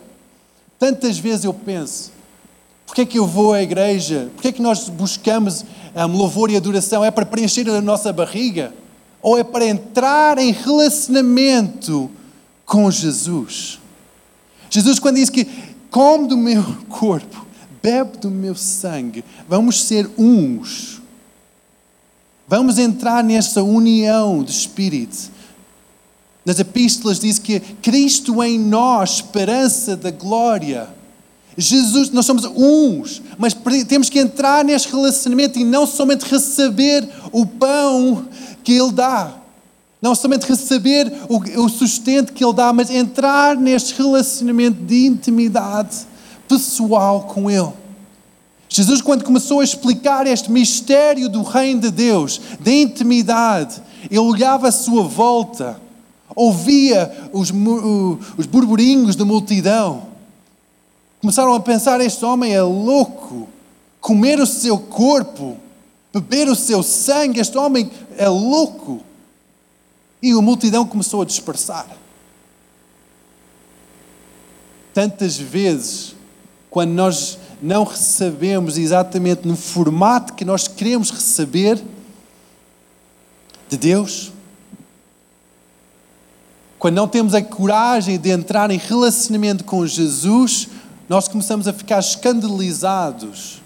Tantas 0.77 1.17
vezes 1.19 1.45
eu 1.45 1.53
penso, 1.53 2.12
porque 2.88 3.01
é 3.01 3.05
que 3.05 3.19
eu 3.19 3.27
vou 3.27 3.53
à 3.53 3.62
igreja? 3.62 4.31
Porque 4.33 4.48
é 4.48 4.51
que 4.51 4.62
nós 4.62 4.89
buscamos 4.89 5.63
a 5.93 6.05
louvor 6.05 6.50
e 6.50 6.57
adoração? 6.57 7.05
É 7.05 7.12
para 7.12 7.25
preencher 7.25 7.69
a 7.69 7.79
nossa 7.79 8.12
barriga? 8.12 8.74
Ou 9.22 9.38
é 9.38 9.44
para 9.44 9.66
entrar 9.66 10.38
em 10.38 10.51
relacionamento 10.51 12.10
com 12.66 12.90
Jesus. 12.90 13.80
Jesus, 14.70 15.00
quando 15.00 15.18
diz 15.18 15.30
que 15.30 15.46
come 15.90 16.28
do 16.28 16.38
meu 16.38 16.63
corpo, 16.90 17.46
bebe 17.82 18.18
do 18.18 18.32
meu 18.32 18.56
sangue, 18.56 19.24
vamos 19.48 19.84
ser 19.84 20.10
uns. 20.18 21.01
Vamos 22.48 22.78
entrar 22.78 23.24
nessa 23.24 23.63
união 23.63 24.44
de 24.44 24.51
espírito. 24.51 25.32
Nas 26.46 26.60
epístolas 26.60 27.20
diz 27.20 27.38
que 27.38 27.60
Cristo 27.60 28.44
em 28.44 28.58
nós, 28.58 29.18
esperança 29.18 29.96
da 29.96 30.10
glória. 30.10 30.90
Jesus, 31.58 32.10
nós 32.10 32.25
somos 32.25 32.46
uns, 32.46 33.22
mas 33.38 33.56
temos 33.88 34.10
que 34.10 34.20
entrar 34.20 34.63
neste 34.63 34.90
relacionamento 34.90 35.60
e 35.60 35.63
não 35.63 35.86
somente 35.86 36.25
receber 36.25 37.08
o 37.32 37.46
pão 37.46 38.25
que 38.63 38.74
Ele 38.74 38.91
dá. 38.91 39.34
Não 40.01 40.15
somente 40.15 40.48
receber 40.48 41.12
o, 41.30 41.38
o 41.63 41.70
sustento 41.70 42.34
que 42.34 42.44
Ele 42.44 42.53
dá, 42.53 42.74
mas 42.74 42.89
entrar 42.89 43.56
neste 43.56 43.94
relacionamento 43.94 44.84
de 44.84 45.06
intimidade 45.06 46.08
pessoal 46.48 47.22
com 47.22 47.50
Ele. 47.50 47.72
Jesus, 48.74 49.01
quando 49.01 49.25
começou 49.25 49.60
a 49.60 49.63
explicar 49.65 50.25
este 50.25 50.50
mistério 50.50 51.27
do 51.27 51.44
Reino 51.44 51.82
de 51.82 51.91
Deus, 51.91 52.39
da 52.58 52.72
intimidade, 52.72 53.82
ele 54.10 54.20
olhava 54.20 54.70
à 54.70 54.72
sua 54.72 55.03
volta, 55.03 55.80
ouvia 56.34 57.30
os, 57.34 57.51
os 58.38 58.46
burburinhos 58.46 59.18
da 59.18 59.25
multidão. 59.25 60.03
Começaram 61.20 61.53
a 61.53 61.60
pensar: 61.60 62.00
este 62.00 62.24
homem 62.24 62.53
é 62.53 62.62
louco, 62.62 63.50
comer 64.00 64.39
o 64.39 64.46
seu 64.46 64.80
corpo 64.80 65.58
beber 66.13 66.48
o 66.48 66.56
seu 66.56 66.84
sangue, 66.84 67.39
este 67.39 67.58
homem 67.58 67.91
é 68.18 68.27
louco. 68.27 69.01
E 70.22 70.32
a 70.32 70.41
multidão 70.41 70.86
começou 70.86 71.22
a 71.22 71.25
dispersar. 71.25 71.88
Tantas 74.94 75.38
vezes, 75.38 76.15
quando 76.70 76.91
nós 76.91 77.39
não 77.62 77.84
recebemos 77.84 78.77
exatamente 78.77 79.48
no 79.48 79.56
formato 79.56 80.34
que 80.34 80.46
nós 80.46 80.68
queremos 80.68 81.10
receber 81.12 81.82
de 83.70 83.77
Deus, 83.77 84.32
quando 86.77 86.96
não 86.96 87.08
temos 87.08 87.34
a 87.34 87.41
coragem 87.41 88.20
de 88.20 88.30
entrar 88.30 88.70
em 88.72 88.77
relacionamento 88.77 89.63
com 89.63 89.86
Jesus, 89.86 90.68
nós 91.08 91.27
começamos 91.27 91.68
a 91.68 91.74
ficar 91.74 92.00
escandalizados 92.00 93.62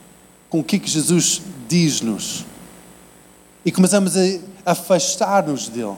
com 0.49 0.59
o 0.59 0.63
que, 0.63 0.75
é 0.75 0.79
que 0.79 0.89
Jesus 0.89 1.41
diz-nos. 1.67 2.45
E 3.65 3.71
começamos 3.71 4.15
a 4.15 4.71
afastar-nos 4.71 5.67
dele. 5.67 5.95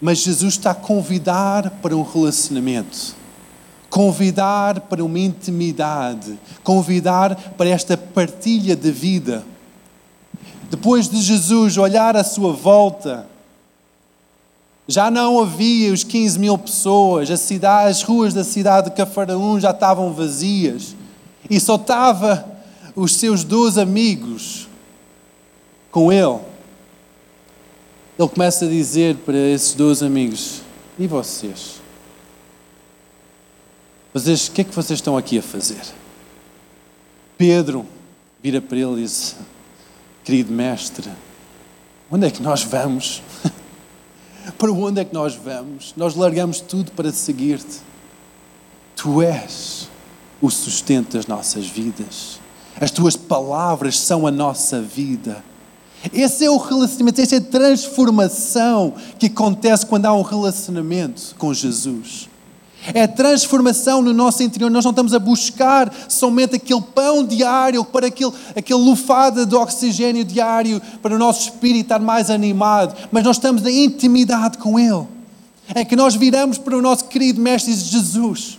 Mas 0.00 0.18
Jesus 0.18 0.54
está 0.54 0.72
a 0.72 0.74
convidar 0.74 1.70
para 1.82 1.96
um 1.96 2.02
relacionamento, 2.02 3.14
convidar 3.88 4.80
para 4.80 5.02
uma 5.02 5.18
intimidade, 5.18 6.38
convidar 6.62 7.34
para 7.56 7.68
esta 7.68 7.96
partilha 7.96 8.76
de 8.76 8.90
vida. 8.90 9.44
Depois 10.70 11.08
de 11.08 11.20
Jesus 11.20 11.78
olhar 11.78 12.14
à 12.14 12.24
sua 12.24 12.52
volta, 12.52 13.26
já 14.88 15.10
não 15.10 15.40
havia 15.40 15.92
os 15.92 16.04
15 16.04 16.38
mil 16.38 16.58
pessoas, 16.58 17.28
cidade, 17.40 17.90
as 17.90 18.02
ruas 18.02 18.34
da 18.34 18.44
cidade 18.44 18.90
de 18.90 18.96
Cafarnaum 18.96 19.58
já 19.58 19.70
estavam 19.70 20.12
vazias 20.12 20.94
e 21.48 21.58
só 21.58 21.76
estava 21.76 22.44
os 22.94 23.16
seus 23.16 23.42
dois 23.42 23.78
amigos 23.78 24.68
com 25.96 26.12
ele. 26.12 26.40
Ele 28.18 28.28
começa 28.28 28.66
a 28.66 28.68
dizer 28.68 29.16
para 29.16 29.34
esses 29.34 29.72
dois 29.72 30.02
amigos: 30.02 30.60
E 30.98 31.06
vocês? 31.06 31.80
Vocês, 34.12 34.48
o 34.48 34.52
que 34.52 34.60
é 34.60 34.64
que 34.64 34.74
vocês 34.74 34.98
estão 34.98 35.16
aqui 35.16 35.38
a 35.38 35.42
fazer? 35.42 35.80
Pedro 37.38 37.86
vira 38.42 38.60
para 38.60 38.76
ele 38.76 39.00
e 39.00 39.02
diz: 39.04 39.36
Querido 40.22 40.52
mestre, 40.52 41.10
onde 42.10 42.26
é 42.26 42.30
que 42.30 42.42
nós 42.42 42.62
vamos? 42.62 43.22
para 44.58 44.70
onde 44.70 45.00
é 45.00 45.04
que 45.06 45.14
nós 45.14 45.34
vamos? 45.34 45.94
Nós 45.96 46.14
largamos 46.14 46.60
tudo 46.60 46.92
para 46.92 47.10
seguir-te. 47.10 47.80
Tu 48.94 49.22
és 49.22 49.88
o 50.42 50.50
sustento 50.50 51.16
das 51.16 51.26
nossas 51.26 51.66
vidas. 51.66 52.38
As 52.78 52.90
tuas 52.90 53.16
palavras 53.16 53.98
são 53.98 54.26
a 54.26 54.30
nossa 54.30 54.82
vida. 54.82 55.42
Esse 56.12 56.44
é 56.44 56.50
o 56.50 56.56
relacionamento, 56.56 57.20
essa 57.20 57.34
é 57.36 57.38
a 57.38 57.40
transformação 57.40 58.94
que 59.18 59.26
acontece 59.26 59.84
quando 59.86 60.06
há 60.06 60.14
um 60.14 60.22
relacionamento 60.22 61.34
com 61.38 61.52
Jesus. 61.52 62.28
É 62.94 63.02
a 63.02 63.08
transformação 63.08 64.00
no 64.00 64.12
nosso 64.12 64.42
interior. 64.42 64.70
Nós 64.70 64.84
não 64.84 64.92
estamos 64.92 65.12
a 65.12 65.18
buscar 65.18 65.92
somente 66.08 66.56
aquele 66.56 66.80
pão 66.80 67.24
diário 67.24 67.84
para 67.84 68.06
aquele, 68.06 68.32
aquele 68.54 68.78
lufada 68.78 69.44
de 69.44 69.54
oxigênio 69.54 70.24
diário 70.24 70.80
para 71.02 71.14
o 71.14 71.18
nosso 71.18 71.48
espírito 71.48 71.86
estar 71.86 71.98
mais 71.98 72.30
animado, 72.30 72.96
mas 73.10 73.24
nós 73.24 73.36
estamos 73.36 73.62
na 73.62 73.70
intimidade 73.70 74.58
com 74.58 74.78
Ele. 74.78 75.06
É 75.74 75.84
que 75.84 75.96
nós 75.96 76.14
viramos 76.14 76.58
para 76.58 76.76
o 76.76 76.82
nosso 76.82 77.06
querido 77.06 77.40
Mestre 77.40 77.74
Jesus. 77.74 78.58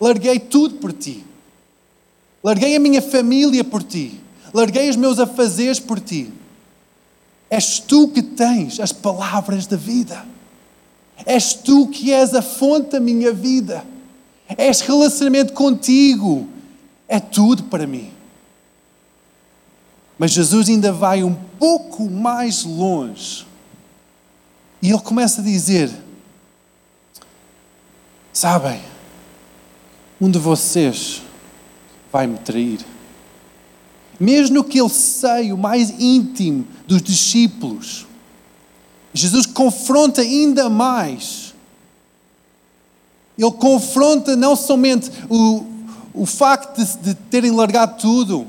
Larguei 0.00 0.38
tudo 0.38 0.76
por 0.76 0.92
ti. 0.92 1.22
Larguei 2.42 2.74
a 2.74 2.80
minha 2.80 3.02
família 3.02 3.62
por 3.62 3.82
ti. 3.82 4.18
Larguei 4.54 4.88
os 4.88 4.96
meus 4.96 5.18
afazeres 5.18 5.78
por 5.78 6.00
ti. 6.00 6.32
És 7.50 7.80
tu 7.80 8.08
que 8.08 8.22
tens 8.22 8.78
as 8.78 8.92
palavras 8.92 9.66
da 9.66 9.76
vida. 9.76 10.24
És 11.26 11.52
tu 11.52 11.88
que 11.88 12.12
és 12.12 12.32
a 12.32 12.40
fonte 12.40 12.92
da 12.92 13.00
minha 13.00 13.32
vida. 13.32 13.84
És 14.56 14.80
relacionamento 14.80 15.52
contigo. 15.52 16.48
É 17.08 17.18
tudo 17.18 17.64
para 17.64 17.86
mim. 17.86 18.12
Mas 20.16 20.30
Jesus 20.30 20.68
ainda 20.68 20.92
vai 20.92 21.24
um 21.24 21.34
pouco 21.58 22.08
mais 22.08 22.62
longe. 22.62 23.46
E 24.80 24.90
ele 24.90 25.00
começa 25.00 25.40
a 25.40 25.44
dizer: 25.44 25.90
Sabem, 28.32 28.80
um 30.20 30.30
de 30.30 30.38
vocês 30.38 31.22
vai 32.12 32.26
me 32.26 32.38
trair. 32.38 32.80
Mesmo 34.20 34.62
que 34.62 34.78
ele 34.78 34.90
seio 34.90 35.56
mais 35.56 35.88
íntimo 35.98 36.66
dos 36.86 37.00
discípulos, 37.00 38.06
Jesus 39.14 39.46
confronta 39.46 40.20
ainda 40.20 40.68
mais. 40.68 41.54
Ele 43.38 43.50
confronta 43.52 44.36
não 44.36 44.54
somente 44.54 45.10
o, 45.30 45.64
o 46.12 46.26
facto 46.26 46.76
de, 46.76 46.98
de 46.98 47.14
terem 47.14 47.50
largado 47.50 47.98
tudo, 47.98 48.46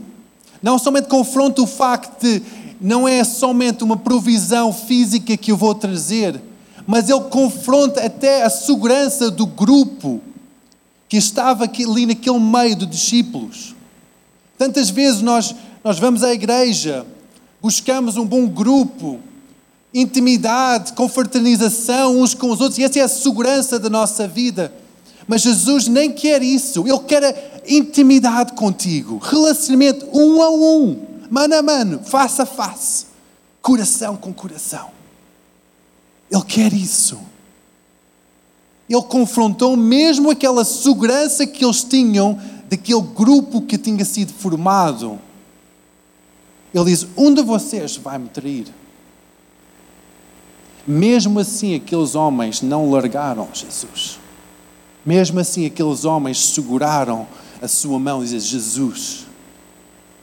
não 0.62 0.78
somente 0.78 1.08
confronta 1.08 1.62
o 1.62 1.68
facto 1.68 2.22
de 2.22 2.42
não 2.82 3.08
é 3.08 3.24
somente 3.24 3.84
uma 3.84 3.96
provisão 3.96 4.74
física 4.74 5.38
que 5.38 5.52
eu 5.52 5.58
vou 5.58 5.74
trazer, 5.74 6.42
mas 6.86 7.10
ele 7.10 7.22
confronta 7.22 8.04
até 8.04 8.42
a 8.42 8.50
segurança 8.50 9.30
do 9.30 9.46
grupo 9.46 10.20
que 11.08 11.16
estava 11.16 11.66
aqui, 11.66 11.86
ali 11.86 12.08
naquele 12.08 12.40
meio 12.40 12.76
de 12.76 12.88
discípulos. 12.88 13.76
Tantas 14.62 14.92
vezes 14.92 15.24
nós, 15.24 15.56
nós 15.84 15.98
vamos 15.98 16.22
à 16.22 16.32
igreja, 16.32 17.04
buscamos 17.60 18.16
um 18.16 18.24
bom 18.24 18.48
grupo, 18.48 19.20
intimidade, 19.92 20.94
confraternização 20.94 22.22
uns 22.22 22.36
com 22.36 22.52
os 22.52 22.62
outros, 22.62 22.78
e 22.78 22.84
essa 22.84 23.00
é 23.00 23.02
a 23.02 23.08
segurança 23.08 23.80
da 23.80 23.90
nossa 23.90 24.28
vida. 24.28 24.72
Mas 25.28 25.42
Jesus 25.42 25.88
nem 25.88 26.12
quer 26.12 26.44
isso, 26.44 26.88
Ele 26.88 27.00
quer 27.00 27.64
intimidade 27.68 28.54
contigo, 28.54 29.18
relacionamento 29.18 30.08
um 30.14 30.44
a 30.44 30.52
um, 30.52 31.08
mano 31.32 31.56
a 31.56 31.64
mano, 31.64 32.00
face 32.04 32.40
a 32.40 32.46
face, 32.46 33.08
coração 33.64 34.16
com 34.16 34.32
coração. 34.32 34.92
Ele 36.30 36.44
quer 36.44 36.72
isso. 36.72 37.20
Ele 38.88 39.02
confrontou 39.02 39.76
mesmo 39.76 40.30
aquela 40.30 40.64
segurança 40.64 41.48
que 41.48 41.66
eles 41.66 41.84
tinham 41.84 42.40
daquele 42.72 43.02
grupo 43.02 43.62
que 43.62 43.78
tinha 43.78 44.06
sido 44.06 44.32
formado. 44.32 45.20
Ele 46.74 46.86
diz: 46.86 47.06
Um 47.18 47.34
de 47.34 47.42
vocês 47.44 47.98
vai 47.98 48.18
me 48.18 48.30
trair. 48.30 48.68
Mesmo 50.88 51.40
assim, 51.42 51.76
aqueles 51.76 52.16
homens 52.16 52.62
não 52.62 52.90
largaram 52.90 53.50
Jesus. 53.54 54.18
Mesmo 55.06 55.40
assim, 55.42 55.66
aqueles 55.66 56.06
homens 56.06 56.40
seguraram 56.40 57.28
a 57.62 57.68
sua 57.68 58.00
mão 58.00 58.22
e 58.22 58.24
diziam: 58.24 58.40
Jesus, 58.40 59.26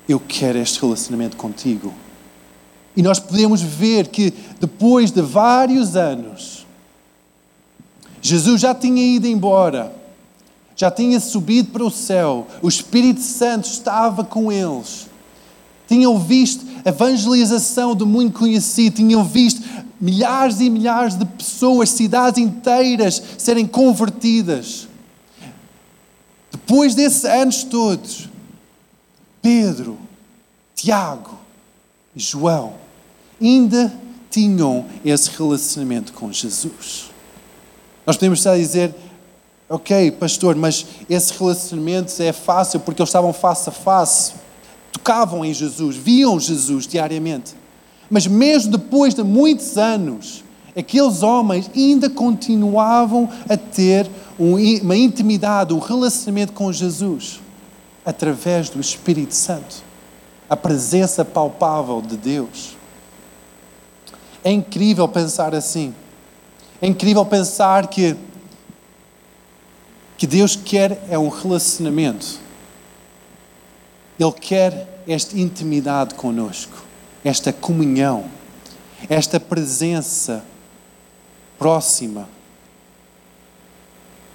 eu 0.08 0.18
quero 0.18 0.58
este 0.58 0.80
relacionamento 0.80 1.37
contigo. 1.37 1.92
E 2.96 3.02
nós 3.02 3.20
podemos 3.20 3.61
ver 3.61 4.08
que 4.08 4.32
depois 4.58 5.12
de 5.12 5.20
vários 5.20 5.94
anos, 5.94 6.66
Jesus 8.22 8.61
já 8.62 8.74
tinha 8.74 9.02
ido 9.02 9.26
embora, 9.26 9.97
já 10.78 10.92
tinha 10.92 11.18
subido 11.18 11.72
para 11.72 11.84
o 11.84 11.90
céu, 11.90 12.46
o 12.62 12.68
Espírito 12.68 13.20
Santo 13.20 13.68
estava 13.68 14.22
com 14.22 14.52
eles, 14.52 15.08
tinham 15.88 16.16
visto 16.20 16.64
evangelização 16.84 17.96
do 17.96 18.06
mundo 18.06 18.32
conhecido, 18.32 18.94
tinham 18.94 19.24
visto 19.24 19.60
milhares 20.00 20.60
e 20.60 20.70
milhares 20.70 21.18
de 21.18 21.24
pessoas, 21.24 21.90
cidades 21.90 22.38
inteiras 22.38 23.20
serem 23.36 23.66
convertidas. 23.66 24.86
Depois 26.52 26.94
desses 26.94 27.24
anos 27.24 27.64
todos, 27.64 28.28
Pedro, 29.42 29.98
Tiago 30.76 31.36
e 32.14 32.20
João 32.20 32.74
ainda 33.40 33.92
tinham 34.30 34.86
esse 35.04 35.28
relacionamento 35.30 36.12
com 36.12 36.32
Jesus. 36.32 37.10
Nós 38.06 38.16
podemos 38.16 38.38
estar 38.38 38.52
a 38.52 38.58
dizer, 38.58 38.94
ok, 39.68 40.12
pastor, 40.12 40.57
mas 40.57 40.87
esse 41.09 41.33
relacionamento 41.38 42.11
é 42.22 42.33
fácil 42.33 42.81
porque 42.81 43.02
eles 43.02 43.09
estavam 43.09 43.33
face 43.33 43.68
a 43.68 43.72
face, 43.72 44.33
tocavam 44.90 45.44
em 45.44 45.52
Jesus, 45.52 45.96
viam 45.96 46.40
Jesus 46.40 46.87
diariamente. 46.87 47.54
Mas 48.11 48.26
mesmo 48.26 48.72
depois 48.72 49.14
de 49.14 49.22
muitos 49.22 49.76
anos, 49.76 50.42
aqueles 50.76 51.22
homens 51.22 51.70
ainda 51.76 52.09
continuavam 52.09 53.28
a 53.48 53.57
ter 53.57 54.09
uma 54.38 54.96
intimidade, 54.96 55.74
um 55.74 55.78
relacionamento 55.78 56.52
com 56.52 56.72
Jesus, 56.72 57.40
através 58.07 58.70
do 58.70 58.81
Espírito 58.81 59.35
Santo, 59.35 59.83
a 60.48 60.57
presença 60.57 61.24
palpável 61.24 62.00
de 62.00 62.16
Deus. 62.16 62.76
É 64.42 64.50
incrível 64.50 65.07
pensar 65.09 65.54
assim. 65.54 65.94
É 66.81 66.87
incrível 66.87 67.26
pensar 67.26 67.88
que 67.88 68.16
que 70.18 70.26
Deus 70.26 70.54
quer 70.54 71.02
é 71.09 71.18
um 71.18 71.28
relacionamento. 71.28 72.38
Ele 74.20 74.33
quer 74.33 75.02
esta 75.07 75.38
intimidade 75.38 76.14
conosco 76.14 76.88
esta 77.24 77.52
comunhão, 77.52 78.24
esta 79.09 79.38
presença 79.38 80.42
próxima, 81.59 82.28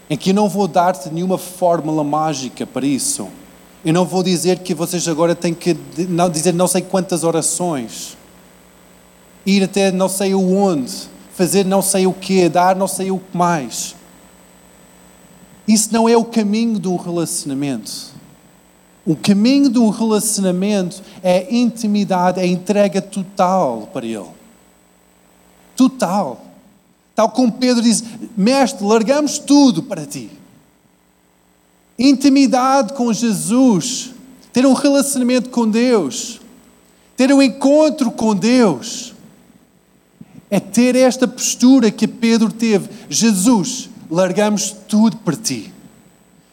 em 0.09 0.17
que 0.17 0.31
eu 0.31 0.33
não 0.33 0.49
vou 0.49 0.67
dar-te 0.67 1.09
nenhuma 1.09 1.37
fórmula 1.37 2.03
mágica 2.03 2.67
para 2.67 2.85
isso. 2.85 3.27
Eu 3.83 3.93
não 3.93 4.05
vou 4.05 4.21
dizer 4.21 4.59
que 4.59 4.73
vocês 4.73 5.07
agora 5.07 5.35
têm 5.35 5.53
que 5.53 5.73
dizer 6.31 6.53
não 6.53 6.67
sei 6.67 6.81
quantas 6.81 7.23
orações, 7.23 8.17
ir 9.45 9.63
até 9.63 9.91
não 9.91 10.07
sei 10.07 10.33
onde, 10.33 11.09
fazer 11.33 11.65
não 11.65 11.81
sei 11.81 12.05
o 12.05 12.13
que, 12.13 12.47
dar 12.47 12.75
não 12.75 12.87
sei 12.87 13.11
o 13.11 13.19
que 13.19 13.37
mais. 13.37 13.95
Isso 15.67 15.89
não 15.91 16.07
é 16.09 16.17
o 16.17 16.25
caminho 16.25 16.79
um 16.85 16.95
relacionamento. 16.95 18.13
O 19.05 19.15
caminho 19.15 19.69
do 19.69 19.89
relacionamento 19.89 21.01
é 21.21 21.53
intimidade, 21.53 22.39
é 22.39 22.45
entrega 22.45 23.01
total 23.01 23.89
para 23.91 24.05
Ele. 24.05 24.29
Total. 25.75 26.45
Tal 27.15 27.29
como 27.29 27.51
Pedro 27.51 27.81
diz: 27.81 28.03
Mestre, 28.35 28.85
largamos 28.85 29.37
tudo 29.37 29.83
para 29.83 30.05
ti. 30.05 30.29
Intimidade 31.97 32.93
com 32.93 33.11
Jesus, 33.13 34.11
ter 34.51 34.65
um 34.65 34.73
relacionamento 34.73 35.49
com 35.49 35.69
Deus, 35.69 36.41
ter 37.15 37.31
um 37.31 37.41
encontro 37.41 38.09
com 38.11 38.35
Deus, 38.35 39.13
é 40.49 40.59
ter 40.59 40.95
esta 40.95 41.27
postura 41.27 41.91
que 41.91 42.07
Pedro 42.07 42.51
teve: 42.51 42.89
Jesus, 43.09 43.89
largamos 44.13 44.69
tudo 44.87 45.17
para 45.17 45.35
ti. 45.35 45.73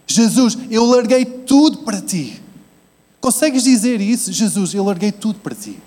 Jesus, 0.07 0.57
eu 0.71 0.83
larguei 0.87 1.27
tudo 1.27 1.79
para 1.81 2.01
ti. 2.01 2.43
Consegues 3.21 3.65
dizer 3.65 4.01
isso? 4.01 4.33
Jesus, 4.33 4.73
eu 4.73 4.83
larguei 4.83 5.13
tudo 5.13 5.41
para 5.41 5.55
ti. 5.55 5.79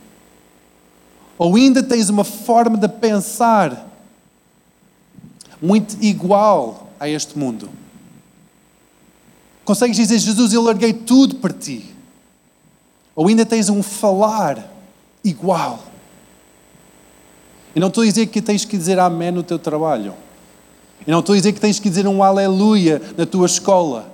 Ou 1.35 1.55
ainda 1.55 1.81
tens 1.81 2.09
uma 2.09 2.23
forma 2.23 2.77
de 2.77 2.87
pensar 2.87 3.89
muito 5.59 5.97
igual 5.99 6.91
a 6.99 7.09
este 7.09 7.39
mundo. 7.39 7.71
Consegues 9.65 9.97
dizer, 9.97 10.19
Jesus, 10.19 10.53
eu 10.53 10.61
larguei 10.61 10.93
tudo 10.93 11.37
para 11.37 11.53
ti. 11.53 11.89
Ou 13.15 13.27
ainda 13.27 13.47
tens 13.47 13.67
um 13.67 13.81
falar 13.81 14.71
igual. 15.23 15.83
E 17.75 17.79
não 17.79 17.87
estou 17.87 18.03
a 18.03 18.05
dizer 18.05 18.27
que 18.27 18.43
tens 18.43 18.63
que 18.63 18.77
dizer 18.77 18.99
amém 18.99 19.31
no 19.31 19.41
teu 19.41 19.57
trabalho. 19.57 20.13
E 21.05 21.11
não 21.11 21.19
estou 21.19 21.33
a 21.33 21.37
dizer 21.37 21.53
que 21.53 21.59
tens 21.59 21.79
que 21.79 21.89
dizer 21.89 22.07
um 22.07 22.23
aleluia 22.23 23.01
na 23.17 23.25
tua 23.25 23.45
escola. 23.45 24.11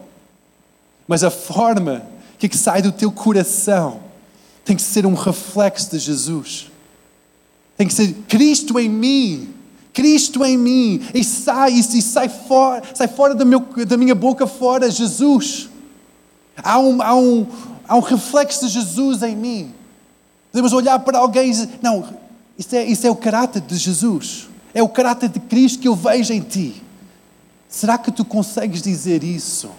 Mas 1.08 1.24
a 1.24 1.30
forma 1.30 2.04
que, 2.38 2.46
é 2.46 2.50
que 2.50 2.58
sai 2.58 2.82
do 2.82 2.92
teu 2.92 3.12
coração 3.12 4.00
tem 4.64 4.76
que 4.76 4.82
ser 4.82 5.06
um 5.06 5.14
reflexo 5.14 5.92
de 5.92 6.00
Jesus. 6.00 6.72
Tem 7.78 7.88
que 7.88 7.94
ser 7.94 8.14
Cristo 8.28 8.80
em 8.80 8.90
mim. 8.90 9.50
Cristo 9.94 10.44
em 10.44 10.58
mim. 10.58 11.02
E 11.14 11.24
sai, 11.24 11.74
e 11.74 12.02
sai 12.02 12.30
fora, 12.30 12.84
sai 12.94 13.08
fora 13.08 13.36
da, 13.36 13.46
meu, 13.46 13.60
da 13.88 13.98
minha 13.98 14.16
boca 14.16 14.46
fora 14.46 14.90
Jesus. 14.90 15.70
Há 16.58 16.80
um, 16.80 17.02
há, 17.02 17.16
um, 17.16 17.48
há 17.88 17.96
um 17.96 18.02
reflexo 18.02 18.66
de 18.66 18.74
Jesus 18.74 19.24
em 19.24 19.36
mim. 19.36 19.74
Podemos 20.52 20.74
olhar 20.74 21.00
para 21.00 21.20
alguém 21.20 21.48
e 21.48 21.52
dizer, 21.52 21.70
não, 21.82 22.08
isso 22.58 22.76
é, 22.76 22.84
isso 22.84 23.08
é 23.08 23.10
o 23.10 23.16
caráter 23.16 23.62
de 23.62 23.78
Jesus. 23.78 24.49
É 24.74 24.84
o 24.84 24.90
caráter 24.90 25.30
de 25.30 25.40
Cristo 25.40 25.80
que 25.80 25.88
eu 25.88 25.96
vejo 25.96 26.34
em 26.34 26.42
ti. 26.42 26.82
Será 27.68 27.98
que 27.98 28.12
tu 28.12 28.26
consegues 28.26 28.82
dizer 28.82 29.24
isso? 29.24 29.72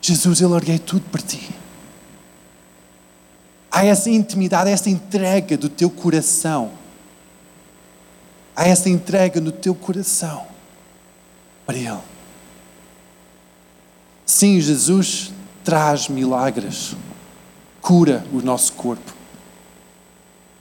Jesus, 0.00 0.40
eu 0.40 0.48
larguei 0.48 0.78
tudo 0.78 1.02
por 1.10 1.20
ti. 1.20 1.50
Há 3.70 3.84
essa 3.84 4.10
intimidade, 4.10 4.70
essa 4.70 4.88
entrega 4.88 5.56
do 5.56 5.68
teu 5.68 5.90
coração. 5.90 6.70
Há 8.54 8.66
essa 8.66 8.88
entrega 8.88 9.40
no 9.40 9.52
teu 9.52 9.74
coração 9.74 10.46
para 11.66 11.76
Ele. 11.76 11.98
Sim, 14.24 14.60
Jesus 14.60 15.32
traz 15.64 16.08
milagres, 16.08 16.94
cura 17.80 18.24
o 18.32 18.40
nosso 18.40 18.72
corpo 18.72 19.18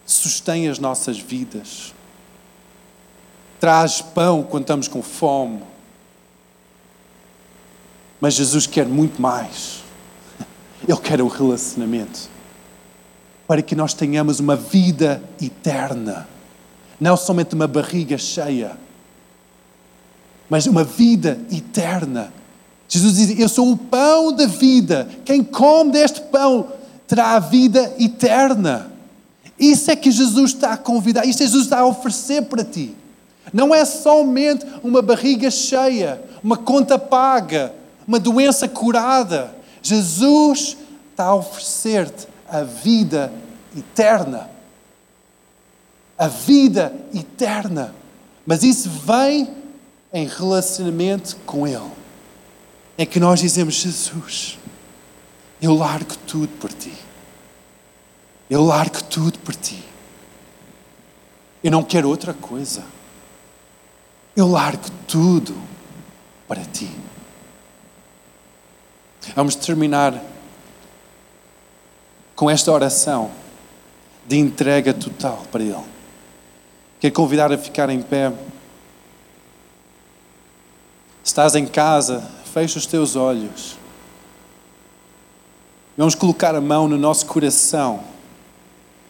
sustém 0.08 0.70
as 0.70 0.80
nossas 0.80 1.20
vidas, 1.20 1.94
traz 3.60 4.02
pão 4.02 4.44
quando 4.44 4.64
estamos 4.64 4.88
com 4.88 5.02
fome. 5.02 5.62
Mas 8.20 8.34
Jesus 8.34 8.66
quer 8.68 8.86
muito 8.86 9.22
mais. 9.22 9.84
Ele 10.88 10.98
quer 10.98 11.22
o 11.22 11.28
relacionamento 11.28 12.30
para 13.48 13.62
que 13.62 13.76
nós 13.76 13.94
tenhamos 13.94 14.40
uma 14.40 14.56
vida 14.56 15.24
eterna, 15.42 16.28
não 17.00 17.16
somente 17.16 17.56
uma 17.56 17.68
barriga 17.68 18.18
cheia, 18.18 18.78
mas 20.50 20.68
uma 20.68 20.84
vida 20.84 21.40
eterna. 21.52 22.34
Jesus 22.90 23.16
diz: 23.16 23.40
Eu 23.40 23.50
sou 23.50 23.72
o 23.72 23.78
pão 23.78 24.34
da 24.34 24.48
vida. 24.48 25.08
Quem 25.24 25.44
come 25.44 25.92
deste 25.92 26.22
pão 26.22 26.72
terá 27.08 27.36
a 27.36 27.40
vida 27.40 27.94
eterna. 28.00 28.92
Isso 29.60 29.90
é 29.90 29.96
que 29.96 30.12
Jesus 30.12 30.52
está 30.52 30.74
a 30.74 30.78
convidar, 30.78 31.26
isso 31.26 31.42
é 31.42 31.46
Jesus 31.46 31.64
está 31.64 31.80
a 31.80 31.86
oferecer 31.86 32.44
para 32.44 32.64
ti. 32.64 32.94
Não 33.54 33.74
é 33.74 33.86
somente 33.86 34.66
uma 34.84 35.02
barriga 35.02 35.50
cheia, 35.50 36.22
uma 36.44 36.58
conta 36.58 37.00
paga, 37.00 37.74
uma 38.08 38.20
doença 38.20 38.68
curada. 38.68 39.56
Jesus 39.82 40.78
está 41.12 41.26
a 41.26 41.36
oferecer-te 41.36 42.28
a 42.48 42.64
vida 42.64 43.32
eterna. 43.76 44.50
A 46.18 46.28
vida 46.28 46.94
eterna. 47.14 47.94
Mas 48.46 48.64
isso 48.64 48.90
vem 48.90 49.50
em 50.14 50.26
relacionamento 50.26 51.38
com 51.46 51.68
Ele. 51.68 51.92
É 52.98 53.06
que 53.06 53.20
nós 53.20 53.40
dizemos: 53.40 53.76
Jesus, 53.76 54.58
eu 55.62 55.74
largo 55.74 56.16
tudo 56.26 56.50
por 56.60 56.72
ti. 56.72 56.94
Eu 58.50 58.64
largo 58.64 59.04
tudo 59.04 59.38
por 59.40 59.54
ti. 59.54 59.84
Eu 61.64 61.72
não 61.72 61.84
quero 61.84 62.08
outra 62.08 62.34
coisa. 62.34 62.84
Eu 64.38 64.48
largo 64.48 64.86
tudo 65.08 65.54
para 66.48 66.64
ti. 66.64 66.90
Vamos 69.36 69.56
terminar 69.56 70.24
com 72.36 72.50
esta 72.50 72.72
oração 72.72 73.32
de 74.28 74.38
entrega 74.38 74.94
total 74.94 75.44
para 75.52 75.64
Ele. 75.64 75.84
Quero 77.00 77.14
convidar 77.16 77.52
a 77.52 77.58
ficar 77.58 77.90
em 77.90 78.02
pé. 78.02 78.32
Estás 81.24 81.56
em 81.56 81.66
casa, 81.66 82.22
fecha 82.54 82.78
os 82.78 82.86
teus 82.86 83.16
olhos. 83.16 83.76
Vamos 85.98 86.16
colocar 86.16 86.54
a 86.54 86.62
mão 86.62 86.88
no 86.88 86.98
nosso 86.98 87.26
coração 87.26 88.04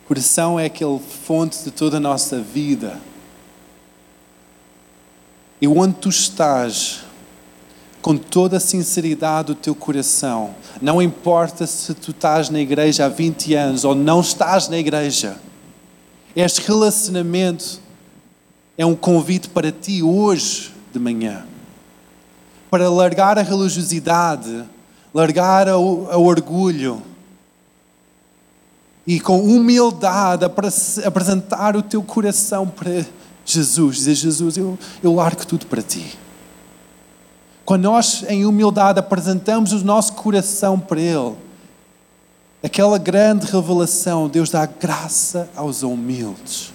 coração 0.07 0.57
é 0.57 0.65
aquele 0.65 0.99
fonte 0.99 1.65
de 1.65 1.71
toda 1.71 1.97
a 1.97 1.99
nossa 1.99 2.39
vida. 2.39 2.97
E 5.61 5.67
onde 5.67 5.95
tu 5.95 6.09
estás, 6.09 7.01
com 8.01 8.15
toda 8.15 8.57
a 8.57 8.59
sinceridade 8.59 9.47
do 9.47 9.55
teu 9.55 9.73
coração, 9.73 10.55
não 10.81 11.01
importa 11.01 11.65
se 11.65 11.93
tu 11.93 12.11
estás 12.11 12.49
na 12.49 12.59
igreja 12.59 13.05
há 13.05 13.09
20 13.09 13.53
anos 13.55 13.83
ou 13.83 13.95
não 13.95 14.21
estás 14.21 14.67
na 14.67 14.77
igreja, 14.77 15.37
este 16.35 16.61
relacionamento 16.61 17.81
é 18.77 18.85
um 18.85 18.95
convite 18.95 19.49
para 19.49 19.71
ti 19.71 20.03
hoje 20.03 20.71
de 20.93 20.99
manhã. 20.99 21.43
Para 22.69 22.89
largar 22.89 23.39
a 23.39 23.41
religiosidade, 23.41 24.63
largar 25.13 25.67
o, 25.69 25.79
o 25.79 26.25
orgulho, 26.25 27.01
e 29.07 29.21
com 29.21 29.39
humildade 29.39 30.43
apresentar 30.43 31.77
o 31.77 31.81
teu 31.81 32.03
coração 32.03 32.67
para 32.67 33.05
Jesus, 33.47 33.95
dizer: 33.95 34.15
Jesus, 34.15 34.57
eu, 34.57 34.77
eu 35.01 35.15
largo 35.15 35.45
tudo 35.47 35.65
para 35.65 35.81
ti. 35.81 36.17
Quando 37.65 37.83
nós, 37.83 38.23
em 38.27 38.45
humildade, 38.45 38.99
apresentamos 38.99 39.71
o 39.71 39.83
nosso 39.83 40.13
coração 40.13 40.79
para 40.79 40.99
Ele, 40.99 41.35
aquela 42.61 42.97
grande 42.97 43.45
revelação, 43.47 44.27
Deus 44.29 44.49
dá 44.49 44.65
graça 44.65 45.49
aos 45.55 45.81
humildes. 45.81 46.73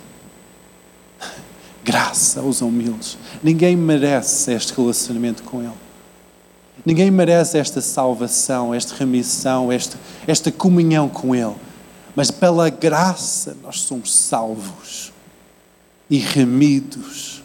Graça 1.84 2.40
aos 2.40 2.60
humildes. 2.60 3.18
Ninguém 3.42 3.76
merece 3.76 4.52
este 4.52 4.72
relacionamento 4.72 5.42
com 5.42 5.62
Ele. 5.62 5.72
Ninguém 6.84 7.10
merece 7.10 7.58
esta 7.58 7.80
salvação, 7.80 8.74
esta 8.74 8.94
remissão, 8.94 9.70
esta, 9.70 9.98
esta 10.26 10.50
comunhão 10.50 11.08
com 11.08 11.34
Ele 11.34 11.54
mas 12.14 12.30
pela 12.30 12.68
graça 12.68 13.56
nós 13.62 13.80
somos 13.80 14.14
salvos 14.14 15.11
e 16.12 16.18
remidos 16.18 17.42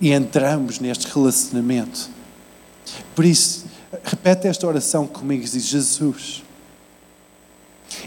e 0.00 0.12
entramos 0.12 0.78
neste 0.78 1.08
relacionamento. 1.12 2.08
Por 3.16 3.24
isso, 3.24 3.66
repete 4.04 4.46
esta 4.46 4.64
oração 4.64 5.08
comigo 5.08 5.42
e 5.42 5.48
diz: 5.48 5.64
Jesus, 5.64 6.44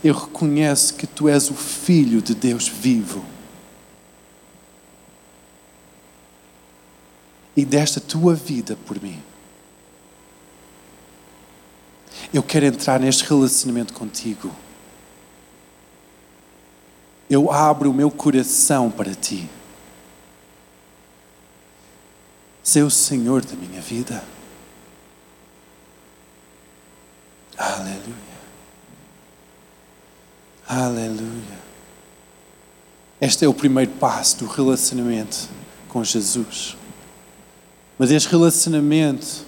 eu 0.01 0.13
reconheço 0.13 0.93
que 0.93 1.05
tu 1.05 1.27
és 1.27 1.49
o 1.49 1.53
Filho 1.53 2.21
de 2.21 2.33
Deus 2.33 2.69
vivo. 2.69 3.25
E 7.53 7.65
desta 7.65 7.99
tua 7.99 8.35
vida 8.35 8.77
por 8.85 9.01
mim. 9.03 9.21
Eu 12.33 12.41
quero 12.41 12.67
entrar 12.67 13.01
neste 13.01 13.25
relacionamento 13.25 13.93
contigo 13.93 14.49
eu 17.29 17.51
abro 17.51 17.91
o 17.91 17.93
meu 17.93 18.09
coração 18.09 18.89
para 18.89 19.13
ti. 19.13 19.49
Ser 22.67 22.83
o 22.83 22.91
Senhor 22.91 23.45
da 23.45 23.55
minha 23.55 23.79
vida. 23.79 24.21
Aleluia. 27.57 28.13
Aleluia. 30.67 31.59
Este 33.21 33.45
é 33.45 33.47
o 33.47 33.53
primeiro 33.53 33.91
passo 33.91 34.39
do 34.39 34.47
relacionamento 34.47 35.47
com 35.87 36.03
Jesus. 36.03 36.75
Mas 37.97 38.11
este 38.11 38.27
relacionamento 38.27 39.45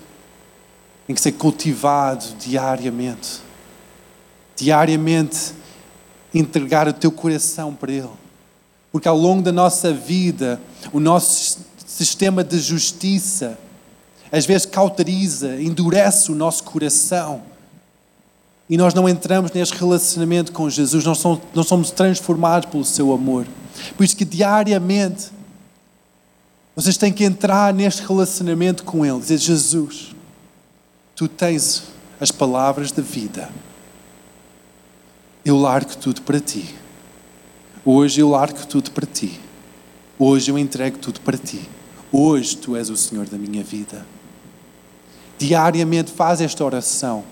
tem 1.05 1.13
que 1.13 1.21
ser 1.21 1.33
cultivado 1.33 2.23
diariamente. 2.39 3.41
Diariamente 4.55 5.51
entregar 6.33 6.87
o 6.87 6.93
teu 6.93 7.11
coração 7.11 7.75
para 7.75 7.91
Ele. 7.91 8.09
Porque 8.93 9.09
ao 9.09 9.17
longo 9.17 9.41
da 9.41 9.51
nossa 9.51 9.91
vida, 9.93 10.57
o 10.93 11.01
nosso 11.01 11.67
sistema 12.05 12.43
de 12.43 12.59
justiça 12.59 13.57
às 14.31 14.45
vezes 14.45 14.65
cauteriza, 14.65 15.59
endurece 15.59 16.31
o 16.31 16.35
nosso 16.35 16.63
coração. 16.63 17.41
E 18.69 18.77
nós 18.77 18.93
não 18.93 19.09
entramos 19.09 19.51
neste 19.51 19.75
relacionamento 19.75 20.51
com 20.51 20.69
Jesus, 20.69 21.03
nós 21.03 21.17
somos, 21.17 21.39
nós 21.53 21.67
somos 21.67 21.89
transformados 21.89 22.69
pelo 22.69 22.85
seu 22.85 23.11
amor. 23.11 23.47
Por 23.97 24.03
isso 24.03 24.15
que 24.15 24.25
diariamente 24.25 25.31
vocês 26.75 26.95
têm 26.95 27.11
que 27.11 27.23
entrar 27.23 27.73
neste 27.73 28.03
relacionamento 28.03 28.83
com 28.83 29.03
Ele, 29.03 29.19
dizer: 29.19 29.37
Jesus, 29.37 30.15
tu 31.15 31.27
tens 31.27 31.85
as 32.19 32.31
palavras 32.31 32.91
da 32.91 33.01
vida 33.01 33.49
eu 35.49 35.57
largo 35.57 35.95
tudo 35.97 36.21
para 36.21 36.39
ti. 36.39 36.75
Hoje 37.83 38.21
eu 38.21 38.29
largo 38.29 38.65
tudo 38.67 38.91
para 38.91 39.05
ti. 39.05 39.39
Hoje 40.17 40.51
eu 40.51 40.57
entrego 40.57 40.97
tudo 40.97 41.21
para 41.21 41.37
ti. 41.37 41.61
Hoje 42.11 42.57
tu 42.57 42.75
és 42.75 42.89
o 42.89 42.97
Senhor 42.97 43.27
da 43.27 43.37
minha 43.37 43.63
vida. 43.63 44.05
Diariamente 45.37 46.11
faz 46.11 46.41
esta 46.41 46.65
oração. 46.65 47.23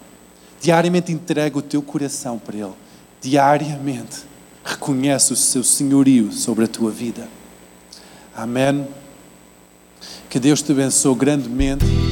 Diariamente 0.61 1.11
entrega 1.11 1.57
o 1.57 1.61
teu 1.61 1.81
coração 1.81 2.39
para 2.39 2.55
Ele. 2.55 2.73
Diariamente 3.21 4.19
reconhece 4.63 5.33
o 5.33 5.35
seu 5.35 5.63
senhorio 5.63 6.31
sobre 6.31 6.65
a 6.65 6.67
tua 6.67 6.91
vida. 6.91 7.27
Amém. 8.35 8.87
Que 10.29 10.39
Deus 10.39 10.61
te 10.61 10.71
abençoe 10.71 11.15
grandemente. 11.15 12.06